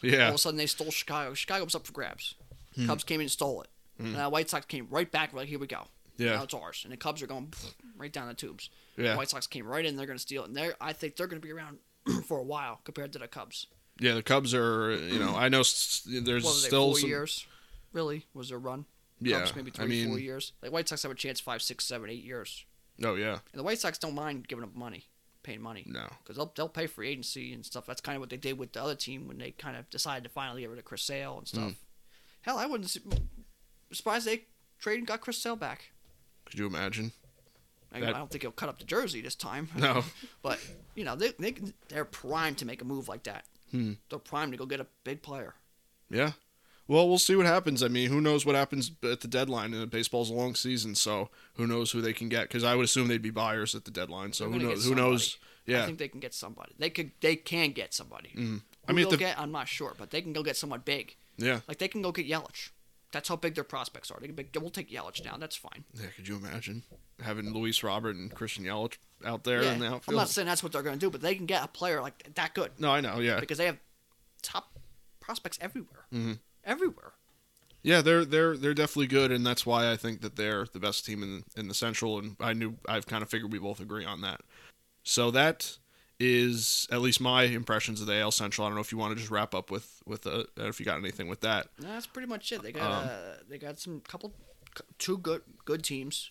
[0.05, 1.35] All of a sudden they stole Chicago.
[1.35, 2.35] Chicago was up for grabs.
[2.75, 2.87] Hmm.
[2.87, 3.69] Cubs came in and stole it.
[3.99, 5.33] And the White Sox came right back.
[5.33, 5.85] Like here we go.
[6.17, 6.37] Yeah.
[6.37, 6.81] Now it's ours.
[6.85, 7.53] And the Cubs are going
[7.97, 8.71] right down the tubes.
[8.97, 9.13] Yeah.
[9.13, 9.97] The White Sox came right in.
[9.97, 10.49] They're going to steal it.
[10.49, 11.79] And they're I think they're going to be around
[12.27, 13.67] for a while compared to the Cubs.
[14.01, 14.15] yeah.
[14.15, 15.63] The Cubs are you know I know
[16.07, 17.47] there's still Four some years.
[17.93, 18.87] Really was their run?
[19.21, 19.39] yeah.
[19.41, 20.53] Cubs maybe I three, four years.
[20.61, 22.65] The White Sox have a chance five, six, seven, eight years.
[23.05, 25.07] oh yeah And the White Sox don't mind giving up money,
[25.45, 25.85] paying money.
[25.87, 27.87] no because they'll they'll pay free agency and stuff.
[27.87, 30.25] That's kind of what they did with the other team when they kind of decided
[30.25, 31.71] to finally get rid of Chris Sale and stuff.
[31.71, 31.77] Mm.
[32.43, 33.01] Hell, I wouldn't su-
[33.93, 34.45] surprised they
[34.81, 35.93] traded and got Chris Sale back.
[36.47, 37.13] could you imagine
[37.93, 39.69] I, That- I don't think he'll cut up the jersey this time.
[39.77, 40.03] no
[40.43, 40.59] but
[40.97, 41.55] you know they they
[41.89, 43.45] they're primed to make a move like that.
[43.71, 43.93] Hmm.
[44.11, 45.55] They're primed to go get a big player.
[46.11, 46.33] Yeah.
[46.87, 47.83] Well, we'll see what happens.
[47.83, 49.73] I mean, who knows what happens at the deadline?
[49.73, 52.43] And baseball's a long season, so who knows who they can get?
[52.49, 54.33] Because I would assume they'd be buyers at the deadline.
[54.35, 54.85] So who knows?
[54.87, 55.39] Who knows?
[55.67, 55.83] Yeah.
[55.83, 56.75] I think they can get somebody.
[56.79, 58.31] They could they can get somebody.
[58.37, 58.61] Mm.
[58.87, 61.17] I mean, the- get, I'm not sure, but they can go get someone big.
[61.39, 61.61] yeah.
[61.67, 62.69] Like they can go get Yelich.
[63.13, 64.19] That's how big their prospects are.
[64.21, 65.41] They can big, we'll take Yelich down.
[65.41, 65.85] That's fine.
[65.95, 66.09] Yeah.
[66.17, 66.83] Could you imagine
[67.23, 70.09] having Luis Robert and Christian Yelich out there Yeah, in the outfield?
[70.09, 72.03] I'm not saying that's what they're going to do, but they can get a player
[72.03, 73.21] like that good No, I know.
[73.21, 73.41] Yeah.
[73.41, 73.79] because they have
[74.43, 74.77] top
[75.21, 76.05] prospects everywhere.
[76.13, 76.41] Mhm.
[76.65, 77.13] Everywhere.
[77.83, 81.05] Yeah, they're they're they're definitely good, and that's why I think that they're the best
[81.05, 82.19] team in in the Central.
[82.19, 84.41] And I knew I've kind of figured we both agree on that.
[85.03, 85.77] So that
[86.19, 88.67] is at least my impressions of the AL Central.
[88.67, 90.87] I don't know if you want to just wrap up with with a, if you
[90.87, 91.67] got anything with that.
[91.79, 92.63] No, that's pretty much it.
[92.63, 94.33] They got Um, uh, they got some couple
[94.99, 96.31] two good good teams,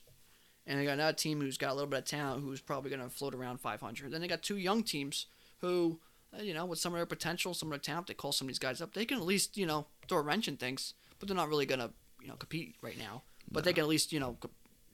[0.66, 3.04] and they got another team who's got a little bit of talent who's probably going
[3.04, 4.12] to float around 500.
[4.12, 5.28] Then they got two young teams
[5.60, 8.32] who, uh, you know, with some of their potential, some of their talent, they call
[8.32, 8.94] some of these guys up.
[8.94, 11.66] They can at least you know throw a wrench in things, but they're not really
[11.66, 13.24] going to you know compete right now.
[13.52, 14.38] But they can at least you know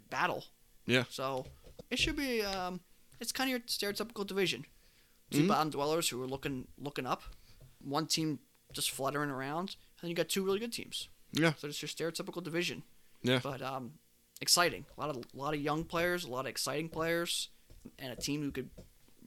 [0.10, 0.46] battle.
[0.86, 1.04] Yeah.
[1.10, 1.46] So
[1.90, 2.82] it should be um,
[3.20, 4.66] it's kind of your stereotypical division.
[5.32, 5.48] 2 Mhm.
[5.48, 7.22] bottom dwellers who are looking looking up,
[7.80, 8.40] one team
[8.74, 11.08] just fluttering around, and then you got two really good teams.
[11.32, 11.54] Yeah.
[11.58, 12.84] So it's your stereotypical division.
[13.22, 13.40] Yeah.
[13.44, 13.94] But um,
[14.42, 14.86] exciting.
[14.98, 17.50] A lot of a lot of young players, a lot of exciting players,
[18.00, 18.70] and a team who could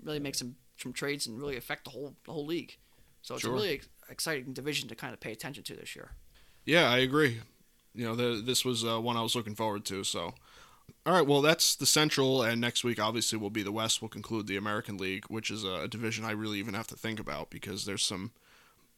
[0.03, 2.77] really make some some trades and really affect the whole the whole league.
[3.23, 3.53] So it's Sure.
[3.53, 6.13] a really ex- exciting division to kind of pay attention to this year.
[6.65, 7.41] Yeah, I agree.
[7.95, 10.03] You know, the, this was uh, one I was looking forward to.
[10.03, 10.35] So,
[11.07, 14.01] all right, well, that's the Central, and next week obviously will be the West.
[14.03, 17.21] We'll conclude the American League, which is a division I really even have to think
[17.21, 18.33] about because there's some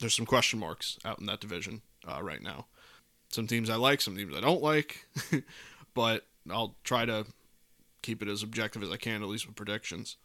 [0.00, 2.66] there's some question marks out in that division uh, right now.
[3.30, 5.06] Some teams I like, some teams I don't like,
[5.94, 7.26] but I'll try to
[8.02, 10.16] keep it as objective as I can, at least with predictions.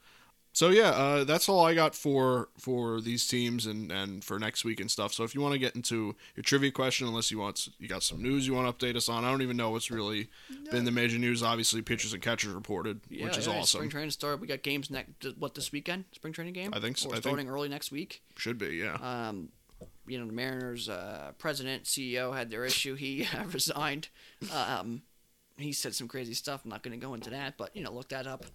[0.51, 4.65] So yeah, uh, that's all I got for for these teams and, and for next
[4.65, 5.13] week and stuff.
[5.13, 8.03] So if you want to get into your trivia question, unless you want you got
[8.03, 10.27] some news you want to update us on, I don't even know what's really
[10.71, 11.43] been the major news.
[11.43, 13.79] Obviously, pitchers and catchers reported, Yeah, which is yeah, awesome.
[13.79, 14.41] Spring training started.
[14.41, 15.37] We got games next.
[15.37, 16.05] What this weekend?
[16.13, 16.73] Spring training game.
[16.73, 18.21] I think so- Or I starting early next week.
[18.35, 18.95] Should be, yeah.
[18.95, 19.49] Um,
[20.07, 22.95] you know, the Mariners' uh, president, CEO had their issue.
[22.95, 24.09] He uh, resigned.
[24.53, 25.03] Um,
[25.57, 26.61] he said some crazy stuff.
[26.63, 28.45] I'm not going to go into that, but you know, look that up.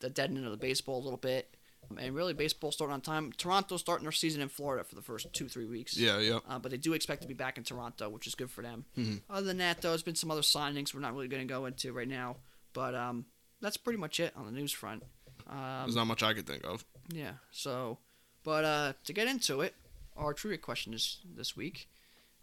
[0.00, 1.54] The dead end of the baseball a little bit,
[1.98, 3.32] and really baseball starting on time.
[3.36, 5.96] Toronto's starting their season in Florida for the first two three weeks.
[5.96, 6.38] yeah, yeah.
[6.48, 8.84] Uh, but they do expect to be back in Toronto, which is good for them.
[8.96, 9.20] Mhm.
[9.28, 11.66] Other than that, though, there's been some other signings we're not really going to go
[11.66, 12.36] into right now.
[12.72, 13.26] But um,
[13.60, 15.02] that's pretty much it on the news front.
[15.48, 16.84] Um, There's not much I could think of.
[17.08, 17.34] yeah.
[17.50, 17.98] So,
[18.42, 19.74] but uh, to get into it,
[20.16, 21.88] our trivia question this this week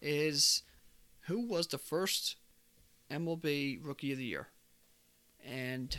[0.02, 0.62] is,
[1.28, 2.36] who was the first
[3.12, 4.48] MLB Rookie of the Year?
[5.46, 5.98] And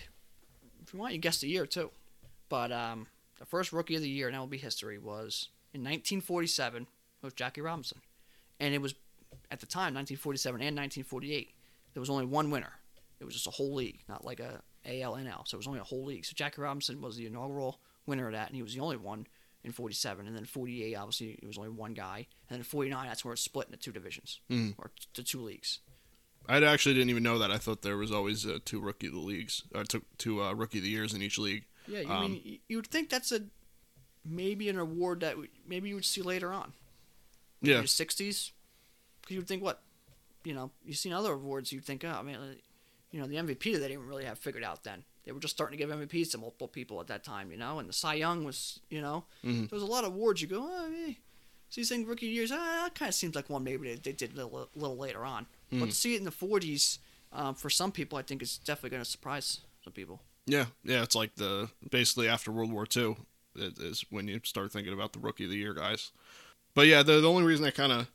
[0.94, 1.90] you want, you guess the year too.
[2.48, 6.88] But um, the first Rookie of the Year in MLB history was in 1947 It
[7.26, 7.98] was Jackie Robinson,
[8.60, 8.94] and it was
[9.50, 11.50] at the time 1947 and 1948.
[11.92, 12.72] There was only one winner.
[13.20, 15.46] It was just a whole league, not like a ALNL.
[15.48, 16.24] So it was only a whole league.
[16.24, 19.26] So Jackie Robinson was the inaugural winner of that, and he was the only one
[19.62, 20.26] in 47.
[20.26, 22.26] And then 48, obviously, it was only one guy.
[22.50, 24.74] And then 49, that's where it's split into two divisions, Mhm.
[24.78, 25.78] or t- the two leagues.
[26.48, 27.50] I actually didn't even know that.
[27.50, 30.52] I thought there was always uh, two rookie of the leagues, or two, two uh,
[30.52, 31.64] rookie of the years in each league.
[31.86, 33.42] Yeah, you um, mean you would think that's a
[34.24, 35.36] maybe an award that
[35.66, 36.72] maybe you would see later on.
[37.62, 38.06] in Yeah, the 60s.
[39.20, 39.82] Because you would think what,
[40.44, 41.72] you know, you've seen other awards.
[41.72, 42.38] You'd think, oh, I mean,
[43.10, 45.04] you know, the MVP that they didn't really have figured out then.
[45.24, 47.78] They were just starting to give MVPs to multiple people at that time, you know.
[47.78, 49.68] And the Cy Young was, you know, Mhm.
[49.70, 50.42] there was a lot of awards.
[50.42, 51.14] You go, oh, eh.
[51.70, 52.52] So you think rookie years?
[52.52, 55.24] Ah, that kind of seems like one maybe they, they did a little, little later
[55.24, 55.46] on.
[55.70, 55.88] But Mhm.
[55.90, 56.98] to see it in the 40s,
[57.32, 60.20] um, for some people, I think it's definitely going to surprise some people.
[60.46, 61.02] yeah, yeah.
[61.02, 63.16] It's like the basically after World War II
[63.56, 66.12] is when you start thinking about the rookie of the year guys.
[66.74, 68.08] But yeah, the the only reason I kind of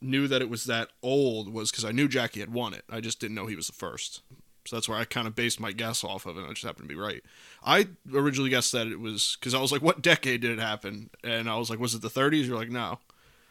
[0.00, 2.84] knew that it was that old was because I knew Jackie had won it.
[2.88, 4.22] I just didn't know he was the first.
[4.66, 6.40] So that's where I kind of based my guess off of it.
[6.40, 7.22] And I just happened to be right.
[7.62, 11.10] I originally guessed that it was because I was like, "What decade did it happen?"
[11.24, 13.00] And I was like, "Was it the 30s?" You're like, "No."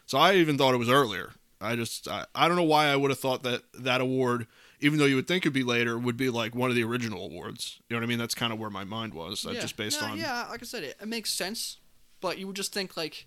[0.06, 1.32] So I even thought it was earlier.
[1.60, 4.46] I just I, I don't know why I would have thought that that award,
[4.80, 7.24] even though you would think it'd be later, would be like one of the original
[7.26, 7.78] awards.
[7.88, 8.18] You know what I mean?
[8.18, 9.44] That's kind of where my mind was.
[9.46, 11.76] Uh, just based No, on Yeah, like I said, it, it makes sense.
[12.20, 13.26] But you would just think like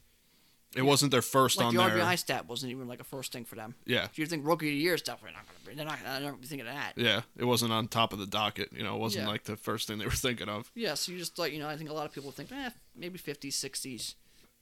[0.75, 1.81] it wasn't their first like on the.
[1.81, 3.75] RBI stat wasn't even like a first thing for them.
[3.85, 5.75] Yeah, you think rookie of the year is definitely not going to be.
[5.75, 5.99] They're not.
[6.07, 6.93] I don't be thinking of that.
[6.95, 7.21] yeah.
[7.37, 8.69] It wasn't on top of the docket.
[8.73, 9.29] You know, it wasn't Yeah.
[9.31, 10.71] like the first thing they were thinking of.
[10.73, 10.95] Yeah.
[10.95, 13.19] So you just like you know I think a lot of people think eh maybe
[13.19, 14.15] 50s 60s,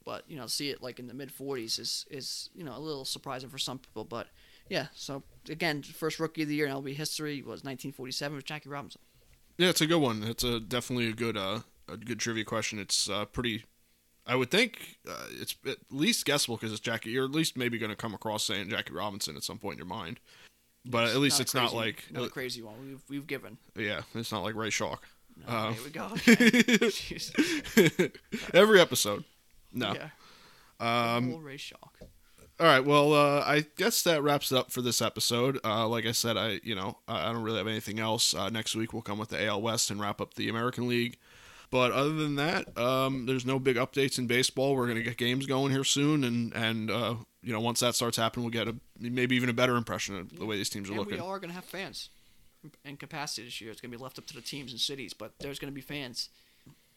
[0.04, 2.78] but you know see it like in the mid 40s is is you know a
[2.80, 4.04] little surprising for some people.
[4.04, 4.28] But
[4.68, 4.86] yeah.
[4.94, 9.00] So again, first rookie of the year in LB history was 1947 with Jackie Robinson.
[9.58, 10.22] Yeah, it's a good one.
[10.22, 12.78] It's a definitely a good uh a good trivia question.
[12.78, 13.64] It's uh, pretty.
[14.24, 17.10] I would think uh, it's at least guessable because it's Jackie.
[17.10, 19.78] You're at least maybe going to come across saying Jackie Robinson at some point in
[19.78, 20.20] your mind.
[20.84, 22.74] But at least a it's not like not a crazy one.
[22.86, 23.58] We've we've given.
[23.76, 25.06] yeah, it's not like Ray Schalk.
[25.46, 26.08] No, Um, here we go.
[26.88, 28.12] Jeez.
[28.54, 29.24] Every episode.
[29.72, 29.94] No.
[29.94, 30.08] Yeah.
[30.80, 31.98] Um, Little Ray Schalk.
[32.60, 32.84] All right.
[32.84, 35.58] Well, uh, I guess that wraps it up for this episode.
[35.64, 38.34] Uh, like I said, I you know I I don't really have anything else.
[38.34, 41.18] Uh, next week we'll come with the AL West and wrap up the American League.
[41.70, 44.76] But other than that, um, there's no big updates in baseball.
[44.76, 48.16] We're gonna get games going here soon, and and uh, you know once that starts
[48.18, 50.92] happening, we'll get a maybe even a better impression of the way these teams are
[50.92, 51.14] And looking.
[51.14, 52.10] we are going to have fans
[52.84, 53.70] in capacity this year.
[53.72, 55.74] It's going to be left up to the teams and cities, but there's going to
[55.74, 56.28] be fans.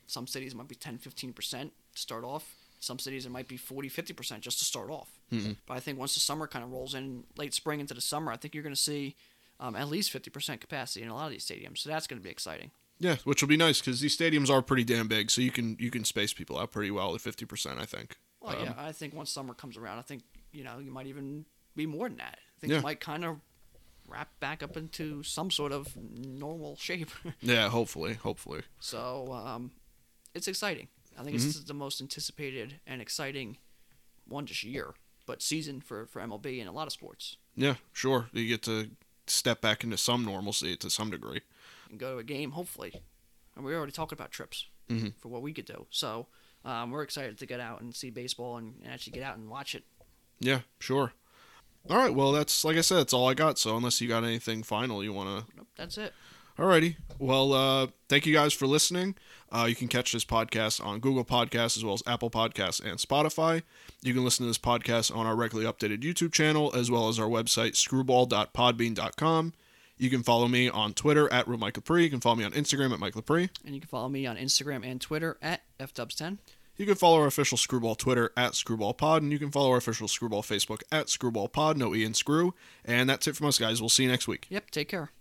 [0.07, 2.54] Some cities might be 10, 15% to start off.
[2.85, 5.09] Some cities it might be 40, 50% just to start off.
[5.31, 5.57] Mhm.
[5.65, 8.31] But I think once the summer kind of rolls in, late spring into the summer,
[8.31, 9.15] I think you're going to see
[9.59, 11.79] um, at least 50% capacity in a lot of these stadiums.
[11.79, 12.71] So that's going to be exciting.
[12.99, 15.75] Yeah, which will be nice because these stadiums are pretty damn big, so you can
[15.79, 17.77] you can space people out pretty well at fifty percent.
[17.79, 18.17] I think.
[18.39, 20.23] Well, Um, yeah, I think once summer comes around, I think,
[20.53, 22.37] you know, you might even be more than that.
[22.55, 22.77] I think Yeah.
[22.77, 23.41] you might kind of
[24.07, 27.09] wrap back up into some sort of normal shape.
[27.41, 28.61] Yeah, hopefully, hopefully.
[28.79, 29.71] So um,
[30.33, 30.87] it's exciting.
[31.17, 31.45] I think Mm-hmm.
[31.47, 33.57] this is the most anticipated and exciting
[34.27, 34.93] one this year,
[35.25, 37.37] but season for, for MLB and a lot of sports.
[37.55, 38.27] Yeah, sure.
[38.33, 38.89] You get to
[39.27, 41.41] step back into some normalcy to some degree.
[41.89, 43.01] And go to a game, hopefully.
[43.55, 45.13] and we already talked about trips Mhm.
[45.19, 45.87] for what we could do.
[45.89, 46.27] So
[46.65, 49.49] um, we're excited to get out and see baseball and, and actually get out and
[49.49, 49.83] watch it.
[50.39, 51.13] Yeah, sure.
[51.89, 52.13] All right.
[52.13, 53.57] Well, that's like I said, that's all I got.
[53.59, 56.13] So unless you got anything final you want to Nope, that's it.
[56.57, 56.95] Alrighty.
[57.19, 59.15] Well, uh, thank you guys for listening.
[59.51, 62.99] Uh, you can catch this podcast on Google Podcasts as well as Apple Podcasts and
[62.99, 63.61] Spotify.
[64.01, 67.19] You can listen to this podcast on our regularly updated YouTube channel as well as
[67.19, 69.53] our website, screwball.podbean.com.
[69.97, 72.03] You can follow me on Twitter at Real Mike Lepre.
[72.03, 73.49] You can follow me on Instagram at Mike Lepre.
[73.65, 76.37] And you can follow me on Instagram and Twitter at fdubs10.
[76.77, 80.09] You can follow our official Screwball Twitter at ScrewballPod, and you can follow our official
[80.09, 82.53] Screwball Facebook at ScrewballPod, no E and Screw.
[82.83, 83.81] And that's it from us, guys.
[83.81, 84.47] We'll see you next week.
[84.49, 85.11] Yep, take care.